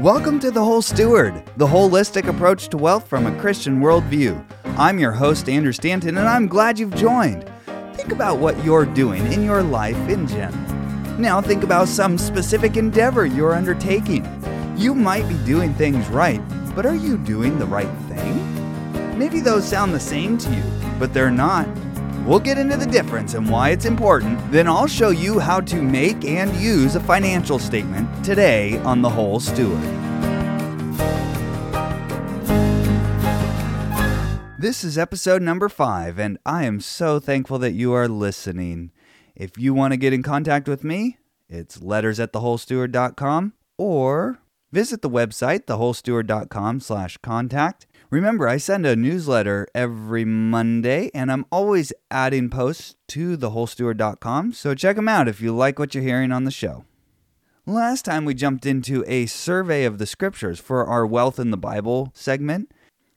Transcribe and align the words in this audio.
Welcome 0.00 0.40
to 0.40 0.50
The 0.50 0.62
Whole 0.62 0.82
Steward, 0.82 1.42
the 1.56 1.66
holistic 1.66 2.28
approach 2.28 2.68
to 2.68 2.76
wealth 2.76 3.08
from 3.08 3.24
a 3.24 3.40
Christian 3.40 3.80
worldview. 3.80 4.44
I'm 4.76 4.98
your 4.98 5.12
host, 5.12 5.48
Andrew 5.48 5.72
Stanton, 5.72 6.18
and 6.18 6.28
I'm 6.28 6.48
glad 6.48 6.78
you've 6.78 6.94
joined. 6.94 7.50
Think 7.94 8.12
about 8.12 8.38
what 8.38 8.62
you're 8.62 8.84
doing 8.84 9.32
in 9.32 9.42
your 9.42 9.62
life 9.62 9.96
in 10.10 10.28
general. 10.28 11.18
Now, 11.18 11.40
think 11.40 11.64
about 11.64 11.88
some 11.88 12.18
specific 12.18 12.76
endeavor 12.76 13.24
you're 13.24 13.54
undertaking. 13.54 14.26
You 14.76 14.94
might 14.94 15.26
be 15.30 15.38
doing 15.46 15.72
things 15.72 16.06
right, 16.08 16.42
but 16.74 16.84
are 16.84 16.94
you 16.94 17.16
doing 17.16 17.58
the 17.58 17.64
right 17.64 17.88
thing? 18.06 19.18
Maybe 19.18 19.40
those 19.40 19.66
sound 19.66 19.94
the 19.94 19.98
same 19.98 20.36
to 20.36 20.54
you, 20.54 20.62
but 20.98 21.14
they're 21.14 21.30
not. 21.30 21.66
We'll 22.26 22.40
get 22.40 22.58
into 22.58 22.76
the 22.76 22.86
difference 22.86 23.34
and 23.34 23.48
why 23.48 23.70
it's 23.70 23.84
important. 23.84 24.50
Then 24.50 24.66
I'll 24.66 24.88
show 24.88 25.10
you 25.10 25.38
how 25.38 25.60
to 25.60 25.80
make 25.80 26.24
and 26.24 26.52
use 26.56 26.96
a 26.96 27.00
financial 27.00 27.60
statement 27.60 28.24
today 28.24 28.78
on 28.78 29.00
The 29.00 29.08
Whole 29.08 29.38
Steward. 29.38 29.80
This 34.58 34.82
is 34.82 34.98
episode 34.98 35.40
number 35.42 35.68
five, 35.68 36.18
and 36.18 36.38
I 36.44 36.64
am 36.64 36.80
so 36.80 37.20
thankful 37.20 37.60
that 37.60 37.74
you 37.74 37.92
are 37.92 38.08
listening. 38.08 38.90
If 39.36 39.56
you 39.56 39.72
want 39.72 39.92
to 39.92 39.96
get 39.96 40.12
in 40.12 40.24
contact 40.24 40.66
with 40.66 40.82
me, 40.82 41.18
it's 41.48 41.80
letters 41.80 42.18
at 42.18 42.32
thewholesteward.com 42.32 43.52
or 43.78 44.40
visit 44.72 45.02
the 45.02 45.10
website, 45.10 45.66
thewholesteward.com 45.66 46.80
slash 46.80 47.18
contact. 47.18 47.86
Remember, 48.08 48.46
I 48.48 48.56
send 48.56 48.86
a 48.86 48.94
newsletter 48.94 49.66
every 49.74 50.24
Monday, 50.24 51.10
and 51.12 51.30
I'm 51.32 51.44
always 51.50 51.92
adding 52.10 52.48
posts 52.48 52.94
to 53.08 53.36
thewholesteward.com, 53.36 54.52
so 54.52 54.74
check 54.74 54.94
them 54.94 55.08
out 55.08 55.26
if 55.26 55.40
you 55.40 55.54
like 55.54 55.78
what 55.78 55.94
you're 55.94 56.04
hearing 56.04 56.30
on 56.30 56.44
the 56.44 56.52
show. 56.52 56.84
Last 57.66 58.04
time 58.04 58.24
we 58.24 58.32
jumped 58.32 58.64
into 58.64 59.02
a 59.08 59.26
survey 59.26 59.84
of 59.84 59.98
the 59.98 60.06
scriptures 60.06 60.60
for 60.60 60.86
our 60.86 61.04
Wealth 61.04 61.40
in 61.40 61.50
the 61.50 61.56
Bible 61.56 62.12
segment. 62.14 62.70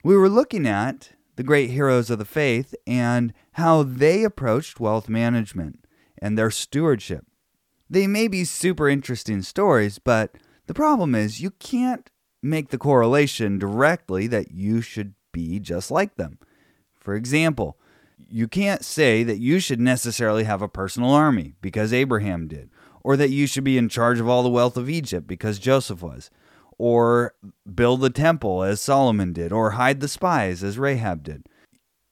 We 0.04 0.18
were 0.18 0.30
looking 0.30 0.66
at 0.66 1.12
the 1.36 1.44
great 1.44 1.70
heroes 1.70 2.10
of 2.10 2.18
the 2.18 2.26
faith 2.26 2.74
and 2.88 3.32
how 3.54 3.84
they 3.84 4.24
approached 4.24 4.80
wealth 4.80 5.08
management 5.08 5.86
and 6.18 6.36
their 6.36 6.50
stewardship. 6.50 7.28
They 7.88 8.08
may 8.08 8.28
be 8.28 8.44
super 8.44 8.90
interesting 8.90 9.44
stories, 9.44 10.00
but 10.00 10.36
the 10.66 10.74
problem 10.74 11.14
is 11.14 11.42
you 11.42 11.52
can't 11.52 12.10
make 12.42 12.70
the 12.70 12.78
correlation 12.78 13.60
directly 13.60 14.28
that 14.28 14.52
you 14.52 14.82
should 14.82 15.14
be 15.32 15.60
just 15.60 15.92
like 15.92 16.16
them. 16.16 16.40
For 17.00 17.16
example, 17.16 17.78
you 18.30 18.48
can't 18.48 18.84
say 18.84 19.24
that 19.24 19.40
you 19.40 19.60
should 19.60 19.80
necessarily 19.80 20.44
have 20.44 20.62
a 20.62 20.68
personal 20.68 21.12
army 21.12 21.56
because 21.62 21.94
Abraham 21.94 22.48
did, 22.48 22.70
or 23.04 23.16
that 23.18 23.30
you 23.30 23.48
should 23.48 23.64
be 23.64 23.78
in 23.78 23.90
charge 23.90 24.20
of 24.20 24.28
all 24.28 24.44
the 24.44 24.50
wealth 24.50 24.78
of 24.78 24.90
Egypt 24.90 25.28
because 25.28 25.60
Joseph 25.60 26.02
was, 26.02 26.30
or 26.78 27.34
build 27.74 28.02
the 28.02 28.10
temple 28.10 28.64
as 28.64 28.82
Solomon 28.82 29.34
did, 29.34 29.52
or 29.52 29.72
hide 29.72 30.00
the 30.00 30.08
spies 30.08 30.64
as 30.64 30.78
Rahab 30.78 31.24
did. 31.24 31.48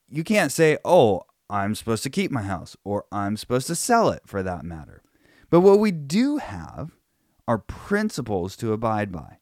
You 0.08 0.24
can't 0.24 0.52
say, 0.52 0.78
oh, 0.84 1.22
I'm 1.50 1.74
supposed 1.74 2.02
to 2.02 2.10
keep 2.10 2.30
my 2.30 2.42
house, 2.42 2.76
or 2.84 3.04
I'm 3.12 3.36
supposed 3.36 3.66
to 3.68 3.74
sell 3.74 4.10
it 4.10 4.22
for 4.26 4.42
that 4.42 4.64
matter. 4.64 5.02
But 5.50 5.60
what 5.60 5.78
we 5.78 5.90
do 5.90 6.36
have 6.38 6.92
are 7.46 7.58
principles 7.58 8.56
to 8.56 8.72
abide 8.72 9.10
by 9.10 9.37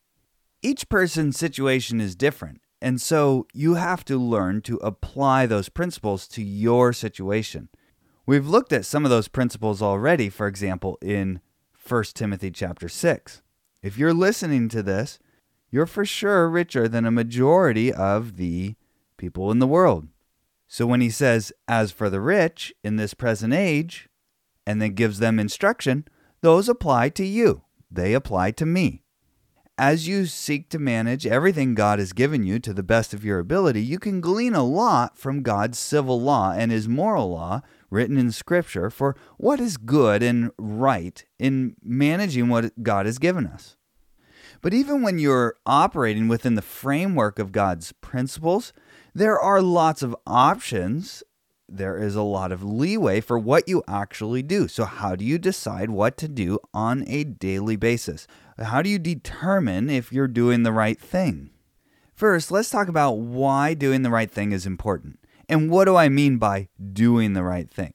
each 0.67 0.89
person's 0.89 1.39
situation 1.39 2.01
is 2.01 2.17
different. 2.17 2.61
And 2.83 3.01
so 3.01 3.47
you 3.55 3.75
have 3.75 4.05
to 4.07 4.19
learn 4.19 4.63
to 4.63 4.77
apply 4.79 5.47
those 5.47 5.69
principles 5.69 6.27
to 6.29 6.43
your 6.43 6.93
situation. 6.93 7.69
We've 8.27 8.49
looked 8.49 8.73
at 8.73 8.85
some 8.85 9.05
of 9.05 9.11
those 9.11 9.29
principles 9.29 9.81
already, 9.81 10.29
for 10.29 10.49
example, 10.49 10.99
in 11.01 11.41
1 11.89 12.05
Timothy 12.15 12.51
chapter 12.51 12.89
6. 12.89 13.43
If 13.81 13.97
you're 13.97 14.13
listening 14.13 14.69
to 14.71 14.83
this, 14.83 15.21
you're 15.71 15.87
for 15.87 16.05
sure 16.05 16.49
richer 16.49 16.89
than 16.89 17.07
a 17.07 17.13
majority 17.13 17.93
of 17.93 18.37
the 18.37 18.75
people 19.17 19.53
in 19.53 19.61
the 19.61 19.69
world. 19.69 20.09
So 20.67 20.85
when 20.85 21.01
he 21.01 21.11
says, 21.11 21.53
as 21.69 21.93
for 21.93 22.11
the 22.11 22.21
rich 22.21 22.75
in 22.83 22.97
this 22.97 23.15
present 23.15 23.55
age, 23.55 24.09
and 24.67 24.83
then 24.83 24.95
gives 24.95 25.21
them 25.21 25.39
instruction, 25.39 26.07
those 26.41 26.69
apply 26.69 27.11
to 27.11 27.25
you. 27.25 27.63
They 27.89 28.15
apply 28.15 28.51
to 28.53 28.67
me. 28.67 29.05
As 29.79 30.09
you 30.09 30.25
seek 30.25 30.71
to 30.71 30.79
manage 30.79 31.27
everything 31.27 31.75
God 31.75 31.99
has 31.99 32.15
given 32.15 32.45
you 32.45 32.59
to 32.61 32.73
the 32.73 32.83
best 32.83 33.13
of 33.13 33.27
your 33.27 33.39
ability, 33.39 33.83
you 33.83 33.99
can 33.99 34.23
glean 34.23 34.55
a 34.55 34.65
lot 34.65 35.19
from 35.19 35.43
God's 35.43 35.79
civil 35.79 36.19
law 36.19 36.53
and 36.53 36.73
his 36.73 36.89
moral 36.89 37.29
law 37.29 37.61
written 37.91 38.17
in 38.17 38.33
Scripture 38.33 38.89
for 38.89 39.15
what 39.37 39.61
is 39.61 39.77
good 39.77 40.23
and 40.23 40.51
right 40.57 41.23
in 41.39 41.77
managing 41.83 42.49
what 42.49 42.83
God 42.83 43.05
has 43.05 43.19
given 43.19 43.47
us. 43.47 43.77
But 44.63 44.73
even 44.73 45.03
when 45.03 45.19
you're 45.19 45.57
operating 45.67 46.27
within 46.27 46.55
the 46.55 46.63
framework 46.63 47.39
of 47.39 47.53
God's 47.53 47.93
principles, 47.93 48.73
there 49.15 49.39
are 49.39 49.61
lots 49.61 50.03
of 50.03 50.17
options. 50.27 51.23
There 51.69 51.99
is 51.99 52.15
a 52.15 52.23
lot 52.23 52.51
of 52.51 52.63
leeway 52.63 53.21
for 53.21 53.39
what 53.39 53.69
you 53.69 53.83
actually 53.87 54.43
do. 54.43 54.69
So, 54.69 54.87
how 54.87 55.17
do 55.17 55.25
you 55.25 55.37
decide 55.37 55.91
what 55.91 56.17
to 56.17 56.29
do 56.29 56.61
on 56.73 57.05
a 57.07 57.25
daily 57.25 57.77
basis? 57.77 58.27
How 58.59 58.81
do 58.81 58.89
you 58.89 58.99
determine 58.99 59.91
if 59.91 60.13
you're 60.13 60.29
doing 60.29 60.63
the 60.63 60.73
right 60.73 60.99
thing? 60.99 61.51
First, 62.15 62.51
let's 62.51 62.71
talk 62.71 62.89
about 62.89 63.19
why 63.19 63.75
doing 63.75 64.01
the 64.01 64.11
right 64.11 64.31
thing 64.31 64.53
is 64.53 64.65
important. 64.65 65.19
And 65.47 65.71
what 65.71 65.85
do 65.85 65.97
I 65.97 66.09
mean 66.09 66.39
by 66.39 66.69
doing 66.93 67.35
the 67.35 67.43
right 67.43 67.71
thing? 67.71 67.93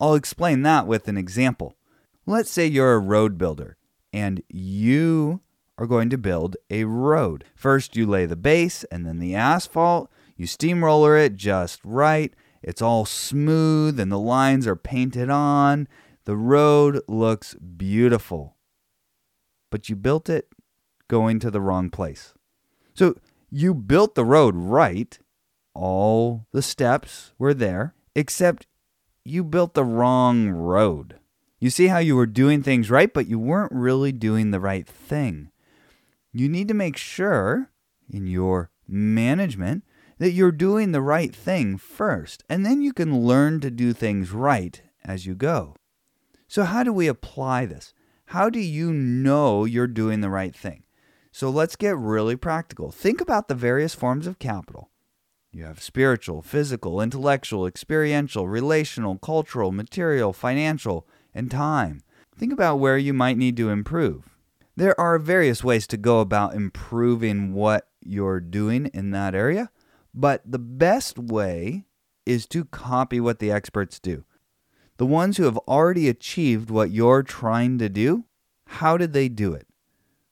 I'll 0.00 0.14
explain 0.14 0.62
that 0.62 0.86
with 0.86 1.08
an 1.08 1.18
example. 1.18 1.76
Let's 2.24 2.50
say 2.50 2.66
you're 2.66 2.94
a 2.94 2.98
road 2.98 3.36
builder 3.36 3.76
and 4.10 4.42
you 4.48 5.42
are 5.76 5.86
going 5.86 6.08
to 6.08 6.18
build 6.18 6.56
a 6.70 6.84
road. 6.84 7.44
First, 7.54 7.94
you 7.94 8.06
lay 8.06 8.24
the 8.24 8.36
base 8.36 8.84
and 8.84 9.06
then 9.06 9.18
the 9.18 9.34
asphalt. 9.34 10.10
You 10.36 10.46
steamroller 10.46 11.18
it 11.18 11.36
just 11.36 11.80
right. 11.84 12.32
It's 12.62 12.80
all 12.80 13.04
smooth 13.04 14.00
and 14.00 14.10
the 14.10 14.18
lines 14.18 14.66
are 14.66 14.76
painted 14.76 15.28
on. 15.28 15.86
The 16.24 16.36
road 16.36 17.02
looks 17.06 17.54
beautiful 17.54 18.56
but 19.70 19.88
you 19.88 19.96
built 19.96 20.28
it 20.28 20.48
going 21.08 21.38
to 21.40 21.50
the 21.50 21.60
wrong 21.60 21.90
place. 21.90 22.34
So 22.94 23.16
you 23.50 23.74
built 23.74 24.14
the 24.14 24.24
road 24.24 24.54
right. 24.56 25.18
All 25.74 26.46
the 26.52 26.62
steps 26.62 27.32
were 27.38 27.54
there, 27.54 27.94
except 28.14 28.66
you 29.24 29.44
built 29.44 29.74
the 29.74 29.84
wrong 29.84 30.48
road. 30.48 31.18
You 31.60 31.70
see 31.70 31.88
how 31.88 31.98
you 31.98 32.14
were 32.16 32.26
doing 32.26 32.62
things 32.62 32.90
right, 32.90 33.12
but 33.12 33.26
you 33.26 33.38
weren't 33.38 33.72
really 33.72 34.12
doing 34.12 34.50
the 34.50 34.60
right 34.60 34.86
thing. 34.86 35.50
You 36.32 36.48
need 36.48 36.68
to 36.68 36.74
make 36.74 36.96
sure 36.96 37.70
in 38.10 38.26
your 38.26 38.70
management 38.86 39.84
that 40.18 40.32
you're 40.32 40.52
doing 40.52 40.92
the 40.92 41.00
right 41.00 41.34
thing 41.34 41.76
first, 41.76 42.44
and 42.48 42.64
then 42.64 42.82
you 42.82 42.92
can 42.92 43.24
learn 43.24 43.60
to 43.60 43.70
do 43.70 43.92
things 43.92 44.30
right 44.30 44.82
as 45.04 45.26
you 45.26 45.34
go. 45.34 45.74
So, 46.46 46.64
how 46.64 46.82
do 46.82 46.92
we 46.92 47.06
apply 47.06 47.66
this? 47.66 47.92
How 48.32 48.50
do 48.50 48.60
you 48.60 48.92
know 48.92 49.64
you're 49.64 49.86
doing 49.86 50.20
the 50.20 50.28
right 50.28 50.54
thing? 50.54 50.82
So 51.32 51.48
let's 51.48 51.76
get 51.76 51.96
really 51.96 52.36
practical. 52.36 52.90
Think 52.90 53.22
about 53.22 53.48
the 53.48 53.54
various 53.54 53.94
forms 53.94 54.26
of 54.26 54.38
capital. 54.38 54.90
You 55.50 55.64
have 55.64 55.82
spiritual, 55.82 56.42
physical, 56.42 57.00
intellectual, 57.00 57.66
experiential, 57.66 58.46
relational, 58.46 59.16
cultural, 59.16 59.72
material, 59.72 60.34
financial, 60.34 61.08
and 61.32 61.50
time. 61.50 62.02
Think 62.36 62.52
about 62.52 62.76
where 62.76 62.98
you 62.98 63.14
might 63.14 63.38
need 63.38 63.56
to 63.56 63.70
improve. 63.70 64.36
There 64.76 65.00
are 65.00 65.18
various 65.18 65.64
ways 65.64 65.86
to 65.86 65.96
go 65.96 66.20
about 66.20 66.54
improving 66.54 67.54
what 67.54 67.88
you're 68.04 68.40
doing 68.40 68.90
in 68.92 69.10
that 69.12 69.34
area, 69.34 69.70
but 70.12 70.42
the 70.44 70.58
best 70.58 71.18
way 71.18 71.86
is 72.26 72.46
to 72.48 72.66
copy 72.66 73.20
what 73.20 73.38
the 73.38 73.50
experts 73.50 73.98
do. 73.98 74.26
The 74.98 75.06
ones 75.06 75.36
who 75.36 75.44
have 75.44 75.58
already 75.58 76.08
achieved 76.08 76.70
what 76.70 76.90
you're 76.90 77.22
trying 77.22 77.78
to 77.78 77.88
do, 77.88 78.24
how 78.66 78.96
did 78.96 79.12
they 79.12 79.28
do 79.28 79.54
it? 79.54 79.66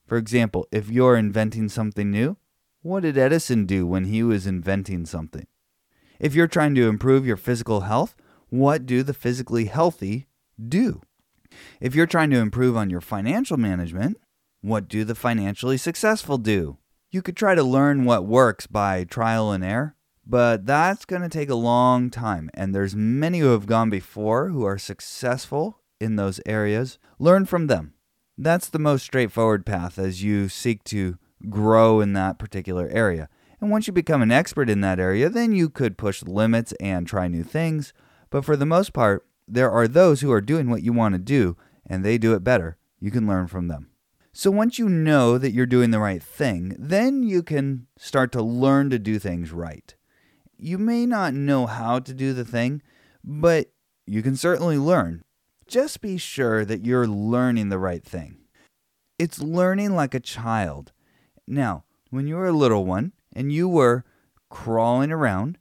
For 0.06 0.18
example, 0.18 0.66
if 0.70 0.90
you're 0.90 1.16
inventing 1.16 1.68
something 1.68 2.10
new, 2.10 2.36
what 2.82 3.02
did 3.02 3.16
Edison 3.16 3.64
do 3.64 3.86
when 3.86 4.04
he 4.04 4.22
was 4.22 4.46
inventing 4.46 5.06
something? 5.06 5.46
If 6.20 6.34
you're 6.34 6.46
trying 6.46 6.74
to 6.76 6.88
improve 6.88 7.26
your 7.26 7.36
physical 7.36 7.82
health, 7.82 8.14
what 8.48 8.86
do 8.86 9.02
the 9.02 9.14
physically 9.14 9.64
healthy 9.64 10.28
do? 10.68 11.00
If 11.80 11.94
you're 11.94 12.06
trying 12.06 12.30
to 12.30 12.38
improve 12.38 12.76
on 12.76 12.90
your 12.90 13.00
financial 13.00 13.56
management, 13.56 14.18
what 14.60 14.88
do 14.88 15.04
the 15.04 15.14
financially 15.14 15.76
successful 15.76 16.38
do? 16.38 16.78
You 17.10 17.22
could 17.22 17.36
try 17.36 17.54
to 17.54 17.62
learn 17.62 18.04
what 18.04 18.26
works 18.26 18.66
by 18.66 19.04
trial 19.04 19.52
and 19.52 19.64
error, 19.64 19.95
but 20.26 20.66
that's 20.66 21.04
going 21.04 21.22
to 21.22 21.28
take 21.28 21.48
a 21.48 21.54
long 21.54 22.10
time 22.10 22.50
and 22.54 22.74
there's 22.74 22.96
many 22.96 23.38
who 23.38 23.48
have 23.48 23.66
gone 23.66 23.88
before 23.88 24.48
who 24.48 24.64
are 24.64 24.78
successful 24.78 25.80
in 26.00 26.16
those 26.16 26.40
areas. 26.44 26.98
Learn 27.18 27.46
from 27.46 27.68
them. 27.68 27.94
That's 28.36 28.68
the 28.68 28.78
most 28.78 29.04
straightforward 29.04 29.64
path 29.64 29.98
as 29.98 30.22
you 30.22 30.48
seek 30.48 30.82
to 30.84 31.16
grow 31.48 32.00
in 32.00 32.12
that 32.14 32.38
particular 32.38 32.88
area. 32.88 33.28
And 33.60 33.70
once 33.70 33.86
you 33.86 33.92
become 33.92 34.20
an 34.20 34.32
expert 34.32 34.68
in 34.68 34.80
that 34.80 34.98
area 34.98 35.28
then 35.28 35.52
you 35.52 35.70
could 35.70 35.96
push 35.96 36.22
limits 36.22 36.72
and 36.80 37.06
try 37.06 37.28
new 37.28 37.44
things. 37.44 37.92
But 38.28 38.44
for 38.44 38.56
the 38.56 38.66
most 38.66 38.92
part 38.92 39.26
there 39.46 39.70
are 39.70 39.86
those 39.86 40.22
who 40.22 40.32
are 40.32 40.40
doing 40.40 40.68
what 40.68 40.82
you 40.82 40.92
want 40.92 41.14
to 41.14 41.20
do 41.20 41.56
and 41.86 42.04
they 42.04 42.18
do 42.18 42.34
it 42.34 42.42
better. 42.42 42.78
You 42.98 43.12
can 43.12 43.28
learn 43.28 43.46
from 43.46 43.68
them. 43.68 43.90
So 44.32 44.50
once 44.50 44.78
you 44.78 44.88
know 44.88 45.38
that 45.38 45.52
you're 45.52 45.64
doing 45.64 45.92
the 45.92 45.98
right 45.98 46.22
thing, 46.22 46.76
then 46.78 47.22
you 47.22 47.42
can 47.42 47.86
start 47.96 48.32
to 48.32 48.42
learn 48.42 48.90
to 48.90 48.98
do 48.98 49.18
things 49.18 49.50
right. 49.50 49.94
You 50.58 50.78
may 50.78 51.06
not 51.06 51.34
know 51.34 51.66
how 51.66 51.98
to 51.98 52.14
do 52.14 52.32
the 52.32 52.44
thing, 52.44 52.82
but 53.22 53.70
you 54.06 54.22
can 54.22 54.36
certainly 54.36 54.78
learn. 54.78 55.22
Just 55.66 56.00
be 56.00 56.16
sure 56.16 56.64
that 56.64 56.84
you're 56.84 57.06
learning 57.06 57.68
the 57.68 57.78
right 57.78 58.04
thing. 58.04 58.38
It's 59.18 59.38
learning 59.38 59.94
like 59.94 60.14
a 60.14 60.20
child. 60.20 60.92
Now, 61.46 61.84
when 62.10 62.26
you 62.26 62.36
were 62.36 62.46
a 62.46 62.52
little 62.52 62.84
one 62.84 63.12
and 63.34 63.52
you 63.52 63.68
were 63.68 64.04
crawling 64.48 65.10
around, 65.10 65.58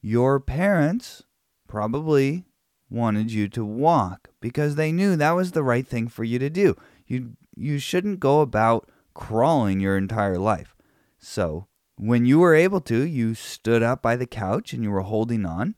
your 0.00 0.40
parents 0.40 1.24
probably 1.66 2.44
wanted 2.88 3.32
you 3.32 3.48
to 3.48 3.64
walk 3.64 4.30
because 4.40 4.74
they 4.74 4.92
knew 4.92 5.16
that 5.16 5.32
was 5.32 5.52
the 5.52 5.62
right 5.62 5.86
thing 5.86 6.08
for 6.08 6.24
you 6.24 6.38
to 6.38 6.50
do. 6.50 6.76
You 7.06 7.36
you 7.56 7.78
shouldn't 7.78 8.20
go 8.20 8.40
about 8.40 8.88
crawling 9.14 9.80
your 9.80 9.96
entire 9.96 10.38
life. 10.38 10.74
So, 11.18 11.66
when 12.00 12.24
you 12.24 12.38
were 12.38 12.54
able 12.54 12.80
to, 12.80 13.06
you 13.06 13.34
stood 13.34 13.82
up 13.82 14.00
by 14.00 14.16
the 14.16 14.26
couch 14.26 14.72
and 14.72 14.82
you 14.82 14.90
were 14.90 15.02
holding 15.02 15.44
on. 15.44 15.74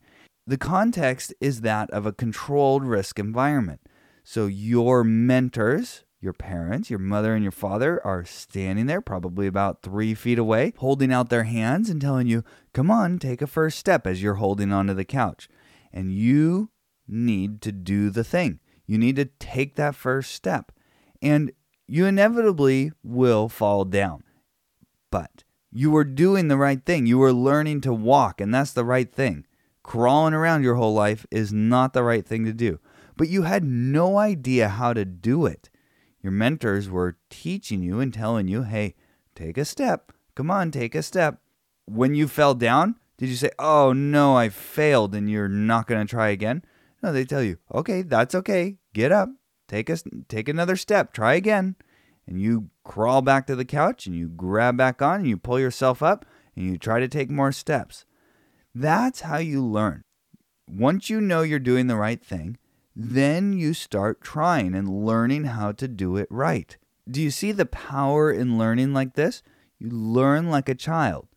The 0.47 0.57
context 0.57 1.33
is 1.41 1.61
that 1.61 1.89
of 1.91 2.05
a 2.05 2.13
controlled 2.13 2.85
risk 2.85 3.19
environment. 3.19 3.81
So, 4.23 4.45
your 4.45 5.03
mentors, 5.03 6.05
your 6.21 6.31
parents, 6.31 6.89
your 6.89 6.99
mother 6.99 7.33
and 7.33 7.43
your 7.43 7.51
father 7.51 7.99
are 8.05 8.23
standing 8.23 8.85
there, 8.85 9.01
probably 9.01 9.47
about 9.47 9.81
three 9.81 10.13
feet 10.13 10.39
away, 10.39 10.71
holding 10.77 11.11
out 11.11 11.29
their 11.29 11.43
hands 11.43 11.89
and 11.89 11.99
telling 11.99 12.27
you, 12.27 12.45
Come 12.73 12.89
on, 12.89 13.19
take 13.19 13.41
a 13.41 13.47
first 13.47 13.77
step 13.77 14.07
as 14.07 14.23
you're 14.23 14.35
holding 14.35 14.71
onto 14.71 14.93
the 14.93 15.03
couch. 15.03 15.49
And 15.91 16.13
you 16.13 16.69
need 17.05 17.61
to 17.63 17.73
do 17.73 18.09
the 18.09 18.23
thing. 18.23 18.61
You 18.87 18.97
need 18.97 19.17
to 19.17 19.25
take 19.25 19.75
that 19.75 19.93
first 19.93 20.31
step. 20.31 20.71
And 21.21 21.51
you 21.85 22.05
inevitably 22.05 22.93
will 23.03 23.49
fall 23.49 23.83
down. 23.83 24.23
But 25.11 25.42
you 25.73 25.89
were 25.89 26.03
doing 26.03 26.47
the 26.47 26.57
right 26.57 26.83
thing. 26.85 27.05
You 27.05 27.17
were 27.17 27.33
learning 27.33 27.81
to 27.81 27.93
walk, 27.93 28.39
and 28.39 28.53
that's 28.53 28.73
the 28.73 28.85
right 28.85 29.11
thing. 29.11 29.45
Crawling 29.81 30.33
around 30.33 30.63
your 30.63 30.75
whole 30.75 30.93
life 30.93 31.25
is 31.31 31.51
not 31.51 31.93
the 31.93 32.03
right 32.03 32.25
thing 32.25 32.45
to 32.45 32.53
do. 32.53 32.79
But 33.17 33.29
you 33.29 33.43
had 33.43 33.63
no 33.63 34.17
idea 34.17 34.69
how 34.69 34.93
to 34.93 35.03
do 35.03 35.45
it. 35.45 35.69
Your 36.21 36.31
mentors 36.31 36.89
were 36.89 37.17
teaching 37.29 37.83
you 37.83 37.99
and 37.99 38.13
telling 38.13 38.47
you, 38.47 38.63
hey, 38.63 38.95
take 39.35 39.57
a 39.57 39.65
step. 39.65 40.13
Come 40.35 40.49
on, 40.49 40.71
take 40.71 40.95
a 40.95 41.03
step. 41.03 41.41
When 41.85 42.15
you 42.15 42.27
fell 42.27 42.53
down, 42.53 42.95
did 43.17 43.29
you 43.29 43.35
say, 43.35 43.51
oh 43.59 43.93
no, 43.93 44.35
I 44.35 44.49
failed 44.49 45.13
and 45.13 45.29
you're 45.29 45.49
not 45.49 45.87
going 45.87 46.05
to 46.05 46.09
try 46.09 46.29
again? 46.29 46.63
No, 47.01 47.11
they 47.11 47.25
tell 47.25 47.43
you, 47.43 47.57
okay, 47.73 48.01
that's 48.01 48.33
okay. 48.33 48.77
Get 48.93 49.11
up, 49.11 49.29
take 49.67 49.89
a, 49.89 49.97
take 50.29 50.47
another 50.47 50.77
step, 50.77 51.13
try 51.13 51.33
again. 51.33 51.75
And 52.25 52.39
you 52.41 52.69
crawl 52.83 53.21
back 53.21 53.47
to 53.47 53.55
the 53.55 53.65
couch 53.65 54.05
and 54.05 54.15
you 54.15 54.27
grab 54.29 54.77
back 54.77 55.01
on 55.01 55.21
and 55.21 55.27
you 55.27 55.37
pull 55.37 55.59
yourself 55.59 56.01
up 56.01 56.25
and 56.55 56.65
you 56.65 56.77
try 56.77 56.99
to 56.99 57.07
take 57.07 57.29
more 57.29 57.51
steps. 57.51 58.05
That's 58.73 59.21
how 59.21 59.37
you 59.37 59.63
learn. 59.63 60.03
Once 60.67 61.09
you 61.09 61.19
know 61.19 61.41
you're 61.41 61.59
doing 61.59 61.87
the 61.87 61.95
right 61.95 62.23
thing, 62.23 62.57
then 62.95 63.53
you 63.53 63.73
start 63.73 64.21
trying 64.21 64.73
and 64.73 65.05
learning 65.05 65.45
how 65.45 65.71
to 65.73 65.87
do 65.87 66.15
it 66.15 66.27
right. 66.29 66.77
Do 67.09 67.21
you 67.21 67.31
see 67.31 67.51
the 67.51 67.65
power 67.65 68.31
in 68.31 68.57
learning 68.57 68.93
like 68.93 69.15
this? 69.15 69.43
You 69.77 69.89
learn 69.89 70.49
like 70.49 70.69
a 70.69 70.75
child. 70.75 71.27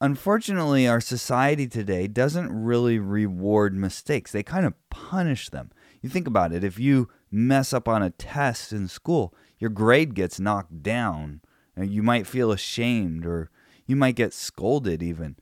Unfortunately, 0.00 0.86
our 0.86 1.00
society 1.00 1.66
today 1.66 2.06
doesn't 2.06 2.52
really 2.52 2.98
reward 2.98 3.74
mistakes. 3.74 4.32
They 4.32 4.42
kind 4.42 4.66
of 4.66 4.74
punish 4.90 5.48
them. 5.48 5.70
You 6.02 6.10
think 6.10 6.26
about 6.26 6.52
it. 6.52 6.62
If 6.62 6.78
you 6.78 7.08
mess 7.30 7.72
up 7.72 7.88
on 7.88 8.02
a 8.02 8.10
test 8.10 8.72
in 8.72 8.86
school, 8.88 9.34
your 9.58 9.70
grade 9.70 10.14
gets 10.14 10.40
knocked 10.40 10.82
down. 10.82 11.40
You 11.76 12.02
might 12.02 12.26
feel 12.26 12.52
ashamed 12.52 13.26
or 13.26 13.50
you 13.86 13.96
might 13.96 14.16
get 14.16 14.32
scolded 14.32 15.02
even. 15.02 15.36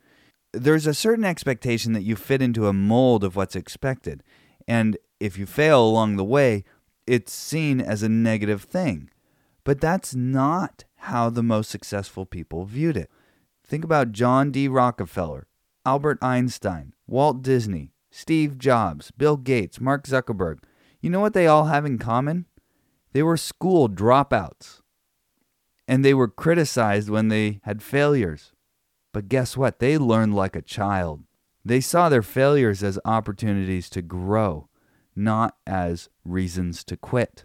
There's 0.53 0.87
a 0.87 0.95
certain 0.95 1.25
expectation 1.25 1.93
that 1.93 2.03
you 2.03 2.17
fit 2.17 2.43
into 2.43 2.67
a 2.67 2.73
mold 2.73 3.25
of 3.25 3.37
what's 3.37 3.57
expected. 3.57 4.23
And 4.69 4.99
if 5.21 5.39
you 5.39 5.47
fail 5.47 5.85
along 5.85 6.17
the 6.17 6.25
way, 6.25 6.65
it's 7.07 7.33
seen 7.33 7.81
as 7.81 8.03
a 8.03 8.09
negative 8.09 8.63
thing. 8.63 9.11
But 9.65 9.81
that's 9.81 10.15
not 10.15 10.85
how 10.97 11.31
the 11.31 11.43
most 11.43 11.71
successful 11.71 12.27
people 12.27 12.65
viewed 12.65 12.97
it. 12.97 13.11
Think 13.65 13.85
about 13.85 14.13
John 14.13 14.51
D. 14.51 14.69
Rockefeller, 14.69 15.47
Albert 15.87 16.19
Einstein, 16.21 16.93
Walt 17.07 17.43
Disney, 17.43 17.93
Steve 18.11 18.59
Jobs, 18.59 19.11
Bill 19.13 19.37
Gates, 19.37 19.81
Mark 19.81 20.05
Zuckerberg. 20.05 20.59
You 21.01 21.11
know 21.11 21.21
what 21.21 21.33
they 21.33 21.47
all 21.47 21.67
have 21.67 21.85
in 21.87 21.99
common? 21.99 22.47
They 23.13 23.23
were 23.23 23.37
school 23.37 23.89
dropouts. 23.89 24.81
And 25.87 26.05
they 26.05 26.15
were 26.15 26.29
criticized 26.29 27.11
when 27.11 27.29
they 27.29 27.61
had 27.65 27.83
failures. 27.83 28.53
But 29.13 29.29
guess 29.29 29.57
what? 29.57 29.79
They 29.79 29.99
learned 29.99 30.35
like 30.35 30.57
a 30.57 30.63
child. 30.63 31.25
They 31.65 31.81
saw 31.81 32.09
their 32.09 32.23
failures 32.23 32.83
as 32.83 32.99
opportunities 33.05 33.91
to 33.91 34.03
grow, 34.03 34.69
not 35.15 35.57
as 35.67 36.09
reasons 36.25 36.83
to 36.85 36.97
quit. 36.97 37.45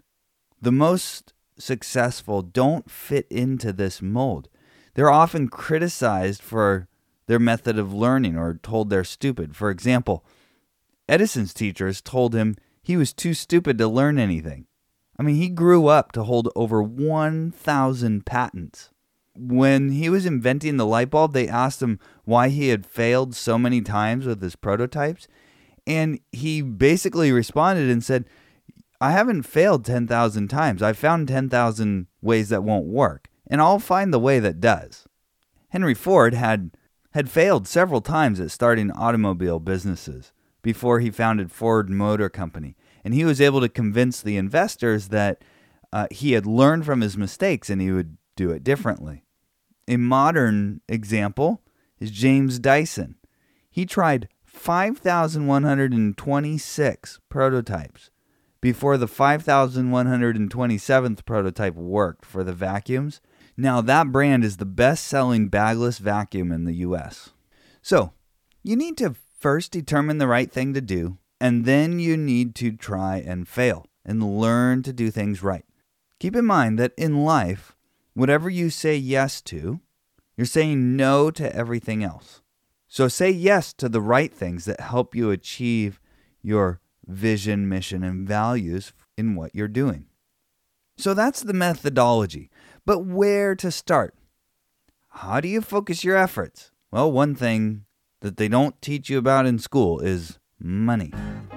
The 0.60 0.72
most 0.72 1.34
successful 1.58 2.42
don't 2.42 2.90
fit 2.90 3.26
into 3.30 3.72
this 3.72 4.00
mold. 4.00 4.48
They're 4.94 5.10
often 5.10 5.48
criticized 5.48 6.42
for 6.42 6.88
their 7.26 7.38
method 7.38 7.78
of 7.78 7.92
learning 7.92 8.36
or 8.36 8.58
told 8.62 8.90
they're 8.90 9.04
stupid. 9.04 9.54
For 9.54 9.70
example, 9.70 10.24
Edison's 11.08 11.54
teachers 11.54 12.00
told 12.00 12.34
him 12.34 12.56
he 12.82 12.96
was 12.96 13.12
too 13.12 13.34
stupid 13.34 13.78
to 13.78 13.86
learn 13.86 14.18
anything. 14.18 14.66
I 15.18 15.24
mean, 15.24 15.36
he 15.36 15.48
grew 15.48 15.88
up 15.88 16.12
to 16.12 16.22
hold 16.22 16.48
over 16.54 16.82
1,000 16.82 18.24
patents. 18.24 18.90
When 19.34 19.90
he 19.90 20.08
was 20.08 20.26
inventing 20.26 20.76
the 20.76 20.86
light 20.86 21.10
bulb, 21.10 21.32
they 21.32 21.48
asked 21.48 21.82
him 21.82 21.98
why 22.24 22.48
he 22.48 22.68
had 22.68 22.86
failed 22.86 23.34
so 23.34 23.58
many 23.58 23.80
times 23.80 24.26
with 24.26 24.40
his 24.40 24.56
prototypes. 24.56 25.26
And 25.86 26.20
he 26.32 26.62
basically 26.62 27.32
responded 27.32 27.90
and 27.90 28.04
said, 28.04 28.26
I 29.00 29.12
haven't 29.12 29.42
failed 29.42 29.84
10,000 29.84 30.48
times. 30.48 30.82
I've 30.82 30.98
found 30.98 31.28
10,000 31.28 32.06
ways 32.20 32.48
that 32.48 32.64
won't 32.64 32.86
work, 32.86 33.28
and 33.46 33.60
I'll 33.60 33.78
find 33.78 34.12
the 34.12 34.18
way 34.18 34.40
that 34.40 34.60
does. 34.60 35.06
Henry 35.70 35.94
Ford 35.94 36.34
had, 36.34 36.72
had 37.12 37.30
failed 37.30 37.68
several 37.68 38.00
times 38.00 38.40
at 38.40 38.50
starting 38.50 38.90
automobile 38.90 39.60
businesses 39.60 40.32
before 40.62 40.98
he 40.98 41.10
founded 41.10 41.52
Ford 41.52 41.88
Motor 41.88 42.28
Company 42.28 42.76
and 43.04 43.14
he 43.14 43.24
was 43.24 43.40
able 43.40 43.60
to 43.60 43.68
convince 43.68 44.20
the 44.20 44.36
investors 44.36 45.08
that 45.08 45.42
uh, 45.92 46.06
he 46.10 46.32
had 46.32 46.46
learned 46.46 46.84
from 46.84 47.00
his 47.00 47.16
mistakes 47.16 47.70
and 47.70 47.80
he 47.80 47.90
would 47.90 48.18
do 48.36 48.50
it 48.50 48.62
differently. 48.62 49.24
A 49.86 49.96
modern 49.96 50.82
example 50.88 51.62
is 51.98 52.10
James 52.10 52.58
Dyson. 52.58 53.14
He 53.70 53.86
tried 53.86 54.28
5,126 54.44 57.20
prototypes 57.28 58.10
before 58.60 58.96
the 58.96 59.06
5,127th 59.06 61.24
prototype 61.24 61.74
worked 61.74 62.24
for 62.24 62.42
the 62.42 62.52
vacuums. 62.52 63.20
Now, 63.56 63.80
that 63.80 64.12
brand 64.12 64.44
is 64.44 64.56
the 64.56 64.64
best 64.64 65.04
selling 65.04 65.48
bagless 65.48 65.98
vacuum 65.98 66.52
in 66.52 66.64
the 66.64 66.74
US. 66.74 67.30
So, 67.82 68.12
you 68.62 68.76
need 68.76 68.96
to 68.98 69.14
first 69.38 69.72
determine 69.72 70.18
the 70.18 70.26
right 70.26 70.50
thing 70.50 70.74
to 70.74 70.80
do 70.80 71.18
and 71.40 71.64
then 71.64 71.98
you 71.98 72.16
need 72.16 72.54
to 72.56 72.72
try 72.72 73.16
and 73.18 73.48
fail 73.48 73.86
and 74.04 74.40
learn 74.40 74.82
to 74.82 74.92
do 74.92 75.10
things 75.10 75.42
right. 75.42 75.64
Keep 76.18 76.34
in 76.34 76.44
mind 76.44 76.78
that 76.78 76.92
in 76.96 77.24
life, 77.24 77.76
whatever 78.14 78.50
you 78.50 78.70
say 78.70 78.96
yes 78.96 79.40
to, 79.42 79.80
you're 80.36 80.46
saying 80.46 80.96
no 80.96 81.30
to 81.30 81.54
everything 81.54 82.02
else. 82.02 82.42
So 82.88 83.06
say 83.06 83.30
yes 83.30 83.72
to 83.74 83.88
the 83.88 84.00
right 84.00 84.32
things 84.32 84.64
that 84.64 84.80
help 84.80 85.14
you 85.14 85.30
achieve 85.30 86.00
your 86.42 86.80
vision, 87.06 87.68
mission, 87.68 88.02
and 88.02 88.26
values 88.26 88.92
in 89.16 89.34
what 89.34 89.54
you're 89.54 89.68
doing. 89.68 90.06
So 90.96 91.14
that's 91.14 91.42
the 91.42 91.52
methodology. 91.52 92.50
But 92.84 93.00
where 93.00 93.54
to 93.56 93.70
start? 93.70 94.14
How 95.08 95.40
do 95.40 95.48
you 95.48 95.60
focus 95.60 96.02
your 96.02 96.16
efforts? 96.16 96.72
Well, 96.90 97.12
one 97.12 97.34
thing 97.34 97.84
that 98.20 98.36
they 98.36 98.48
don't 98.48 98.80
teach 98.80 99.10
you 99.10 99.18
about 99.18 99.46
in 99.46 99.58
school 99.58 100.00
is 100.00 100.38
money. 100.60 101.12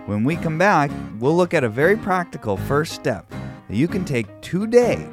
When 0.06 0.24
we 0.24 0.36
come 0.36 0.58
back, 0.58 0.92
we'll 1.20 1.36
look 1.36 1.54
at 1.54 1.64
a 1.64 1.70
very 1.70 1.98
practical 1.98 2.58
first 2.58 2.94
step 2.94 3.30
that 3.68 3.76
you 3.76 3.88
can 3.88 4.06
take 4.06 4.42
today 4.42 5.08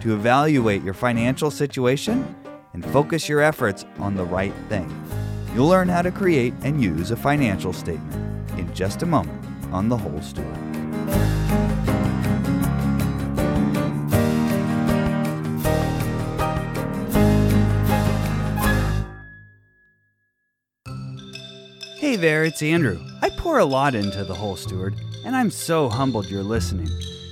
to 0.00 0.14
evaluate 0.14 0.82
your 0.82 0.94
financial 0.94 1.50
situation 1.50 2.34
and 2.72 2.84
focus 2.86 3.28
your 3.28 3.40
efforts 3.40 3.84
on 3.98 4.14
the 4.14 4.24
right 4.24 4.54
thing. 4.68 4.88
You'll 5.54 5.68
learn 5.68 5.88
how 5.88 6.02
to 6.02 6.10
create 6.10 6.54
and 6.62 6.82
use 6.82 7.10
a 7.10 7.16
financial 7.16 7.72
statement 7.72 8.50
in 8.58 8.72
just 8.74 9.02
a 9.02 9.06
moment 9.06 9.42
on 9.72 9.88
The 9.88 9.96
Whole 9.96 10.20
Steward. 10.20 10.46
Hey 21.98 22.16
there, 22.16 22.44
it's 22.44 22.62
Andrew. 22.62 23.15
Pour 23.46 23.60
a 23.60 23.64
lot 23.64 23.94
into 23.94 24.24
The 24.24 24.34
Whole 24.34 24.56
Steward, 24.56 24.96
and 25.24 25.36
I'm 25.36 25.52
so 25.52 25.88
humbled 25.88 26.28
you're 26.28 26.42
listening. 26.42 26.88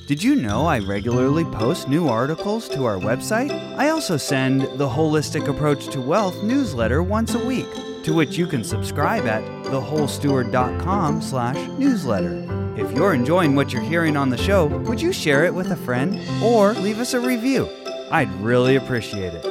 Did 0.07 0.23
you 0.23 0.37
know 0.37 0.65
I 0.65 0.79
regularly 0.79 1.45
post 1.45 1.89
new 1.89 2.07
articles 2.07 2.69
to 2.69 2.85
our 2.85 2.99
website? 2.99 3.51
I 3.77 3.89
also 3.89 4.17
send 4.17 4.61
the 4.79 4.89
Holistic 4.89 5.49
Approach 5.49 5.89
to 5.89 6.01
Wealth 6.01 6.41
newsletter 6.45 7.03
once 7.03 7.35
a 7.35 7.45
week, 7.45 7.67
to 8.05 8.15
which 8.15 8.39
you 8.39 8.47
can 8.47 8.63
subscribe 8.63 9.27
at 9.27 9.43
thewholesteward.com 9.65 11.21
slash 11.21 11.69
newsletter. 11.81 12.47
If 12.77 12.93
you're 12.93 13.15
enjoying 13.15 13.57
what 13.57 13.73
you're 13.73 13.83
hearing 13.83 14.17
on 14.17 14.31
the 14.31 14.39
show, 14.39 14.67
would 14.67 15.03
you 15.03 15.13
share 15.13 15.45
it 15.45 15.53
with 15.53 15.73
a 15.73 15.77
friend 15.77 16.21
or 16.41 16.75
leave 16.75 17.01
us 17.01 17.15
a 17.15 17.21
review? 17.21 17.69
I'd 18.13 18.33
really 18.35 18.77
appreciate 18.77 19.35
it. 19.35 19.45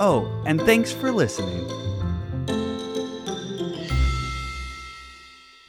Oh, 0.00 0.28
and 0.44 0.60
thanks 0.62 0.90
for 0.90 1.12
listening. 1.12 1.87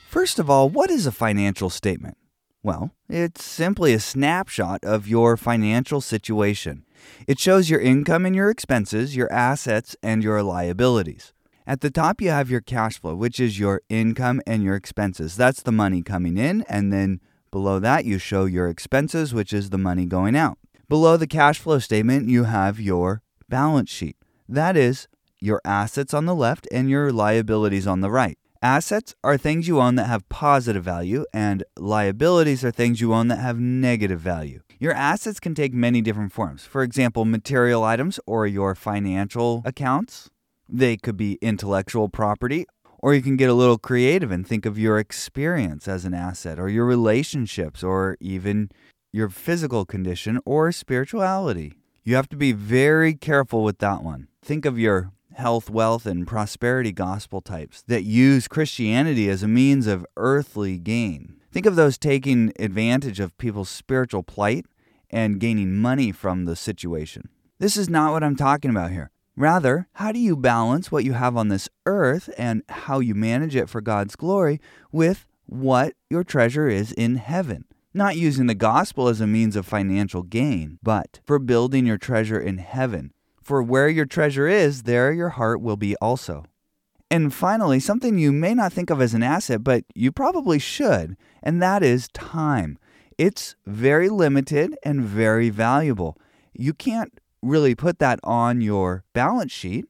First 0.10 0.39
of 0.39 0.50
all, 0.50 0.70
what 0.70 0.89
is 0.89 1.06
a 1.06 1.12
financial 1.12 1.70
statement? 1.70 2.18
Well, 2.63 2.89
it's 3.08 3.44
simply 3.44 3.94
a 3.94 4.00
snapshot 4.00 4.84
of 4.84 5.08
your 5.08 5.38
financial 5.38 6.01
situation. 6.01 6.84
It 7.28 7.38
shows 7.38 7.70
your 7.70 7.80
income 7.80 8.25
and 8.25 8.36
your 8.36 8.50
expenses, 8.50 9.16
your 9.16 9.32
assets, 9.32 9.96
and 10.01 10.24
your 10.24 10.42
liabilities. 10.42 11.32
At 11.68 11.82
the 11.82 11.92
top, 11.92 12.22
you 12.22 12.32
have 12.32 12.50
your 12.50 12.60
cash 12.60 13.00
flow, 13.00 13.13
which 13.13 13.39
is 13.39 13.60
your 13.60 13.84
income 13.88 14.42
and 14.48 14.63
your 14.63 14.74
expenses. 14.74 15.36
That's 15.36 15.62
the 15.62 15.72
money 15.72 16.01
coming 16.01 16.39
in. 16.39 16.63
And 16.68 16.92
then 16.92 17.22
below 17.51 17.78
that, 17.78 18.04
you 18.04 18.18
show 18.18 18.46
your 18.46 18.68
expenses, 18.68 19.32
which 19.32 19.54
is 19.54 19.70
the 19.70 19.78
money 19.78 20.08
going 20.08 20.36
out. 20.36 20.58
Below 20.89 21.18
the 21.18 21.28
cash 21.28 21.60
flow 21.60 21.78
statement, 21.78 22.30
you 22.30 22.46
have 22.46 22.80
your 22.80 23.22
balance 23.48 23.92
sheet. 23.92 24.18
That 24.48 24.75
is 24.75 25.08
your 25.39 25.62
assets 25.63 26.16
on 26.16 26.25
the 26.25 26.34
left 26.34 26.68
and 26.72 26.89
your 26.89 27.12
liabilities 27.12 27.86
on 27.86 28.01
the 28.01 28.10
right. 28.10 28.38
Assets 28.62 29.16
are 29.24 29.38
things 29.38 29.70
you 29.70 29.80
own 29.80 29.96
that 29.96 30.08
have 30.08 30.28
positive 30.28 30.84
value, 30.84 31.24
and 31.34 31.63
liabilities 31.78 32.66
are 32.66 32.72
things 32.72 33.00
you 33.00 33.13
own 33.13 33.30
that 33.30 33.38
have 33.38 33.58
negative 33.58 34.20
value. 34.20 34.60
Your 34.80 34.92
assets 34.92 35.39
can 35.39 35.56
take 35.56 35.74
many 35.74 36.01
different 36.01 36.34
forms. 36.34 36.66
For 36.66 36.84
example, 36.84 37.24
material 37.24 37.86
items 37.86 38.20
or 38.28 38.46
your 38.46 38.75
financial 38.75 39.62
accounts. 39.63 40.30
They 40.68 40.98
could 40.98 41.16
be 41.16 41.39
intellectual 41.42 42.10
property, 42.10 42.66
or 42.98 43.13
you 43.13 43.22
can 43.22 43.38
get 43.38 43.50
a 43.50 43.54
little 43.54 43.78
creative 43.78 44.30
and 44.30 44.46
think 44.46 44.66
of 44.66 44.78
your 44.78 45.00
experience 45.00 45.88
as 45.88 46.04
an 46.04 46.13
asset, 46.13 46.60
or 46.60 46.68
your 46.68 46.86
relationships, 46.86 47.82
or 47.82 48.18
even 48.20 48.72
your 49.13 49.30
physical 49.30 49.86
condition 49.86 50.38
or 50.46 50.74
spirituality. 50.74 51.75
You 52.04 52.16
have 52.16 52.28
to 52.28 52.36
be 52.36 52.51
very 52.51 53.13
careful 53.13 53.63
with 53.63 53.78
that 53.78 54.04
one. 54.04 54.28
Think 54.44 54.66
of 54.66 54.78
your 54.78 55.13
health, 55.39 55.69
wealth, 55.69 56.05
and 56.05 56.27
prosperity 56.27 56.91
gospel 56.91 57.39
types 57.39 57.81
that 57.88 58.03
use 58.03 58.48
Christianity 58.48 59.29
as 59.29 59.41
a 59.41 59.48
means 59.48 59.88
of 59.88 60.05
earthly 60.17 60.77
gain. 60.77 61.38
Think 61.50 61.65
of 61.65 61.77
those 61.77 61.98
taking 61.98 62.51
advantage 62.60 63.22
of 63.22 63.38
people's 63.38 63.69
spiritual 63.69 64.22
plight 64.22 64.65
and 65.10 65.39
gaining 65.39 65.77
money 65.77 66.12
from 66.12 66.43
the 66.43 66.58
situation. 66.58 67.29
This 67.58 67.77
is 67.77 67.89
not 67.89 68.12
what 68.12 68.22
I'm 68.22 68.36
talking 68.36 68.69
about 68.69 68.91
here. 68.91 69.12
Rather, 69.38 69.88
how 69.93 70.12
do 70.12 70.19
you 70.19 70.36
balance 70.36 70.91
what 70.91 71.05
you 71.05 71.13
have 71.13 71.38
on 71.38 71.48
this 71.48 71.69
earth 71.86 72.29
and 72.38 72.62
how 72.67 73.00
you 73.00 73.15
manage 73.15 73.55
it 73.55 73.69
for 73.69 73.79
God's 73.79 74.17
glory 74.17 74.60
with 74.91 75.25
what 75.46 75.93
your 76.10 76.25
treasure 76.25 76.67
is 76.67 76.91
in 76.91 77.15
heaven? 77.15 77.63
Not 77.93 78.17
using 78.17 78.48
the 78.48 78.55
gospel 78.55 79.08
as 79.08 79.22
a 79.22 79.25
means 79.25 79.55
of 79.55 79.65
financial 79.65 80.22
gain, 80.22 80.79
but 80.84 81.22
for 81.25 81.39
building 81.39 81.86
your 81.86 81.98
treasure 81.98 82.39
in 82.39 82.58
heaven 82.58 83.13
for 83.50 83.63
where 83.63 83.89
your 83.89 84.06
treasure 84.06 84.48
is, 84.48 84.84
there 84.84 85.12
your 85.12 85.29
heart 85.29 85.60
will 85.60 85.75
be 85.75 85.96
also. 85.96 86.46
And 87.10 87.34
finally, 87.34 87.79
something 87.79 88.20
you 88.20 88.32
may 88.32 88.53
not 88.53 88.72
think 88.72 88.91
of 88.91 89.01
as 89.01 89.15
an 89.15 89.24
asset, 89.24 89.63
but 89.63 89.86
you 89.96 90.12
probably 90.12 90.60
should, 90.60 91.18
and 91.41 91.60
that 91.60 91.82
is 91.82 92.10
time. 92.10 92.77
It's 93.18 93.56
very 93.65 94.08
limited 94.08 94.77
and 94.84 95.01
very 95.01 95.50
valuable. 95.50 96.15
You 96.53 96.75
can't 96.75 97.20
really 97.41 97.74
put 97.74 97.98
that 97.98 98.20
on 98.24 98.62
your 98.62 99.03
balance 99.13 99.51
sheet. 99.51 99.86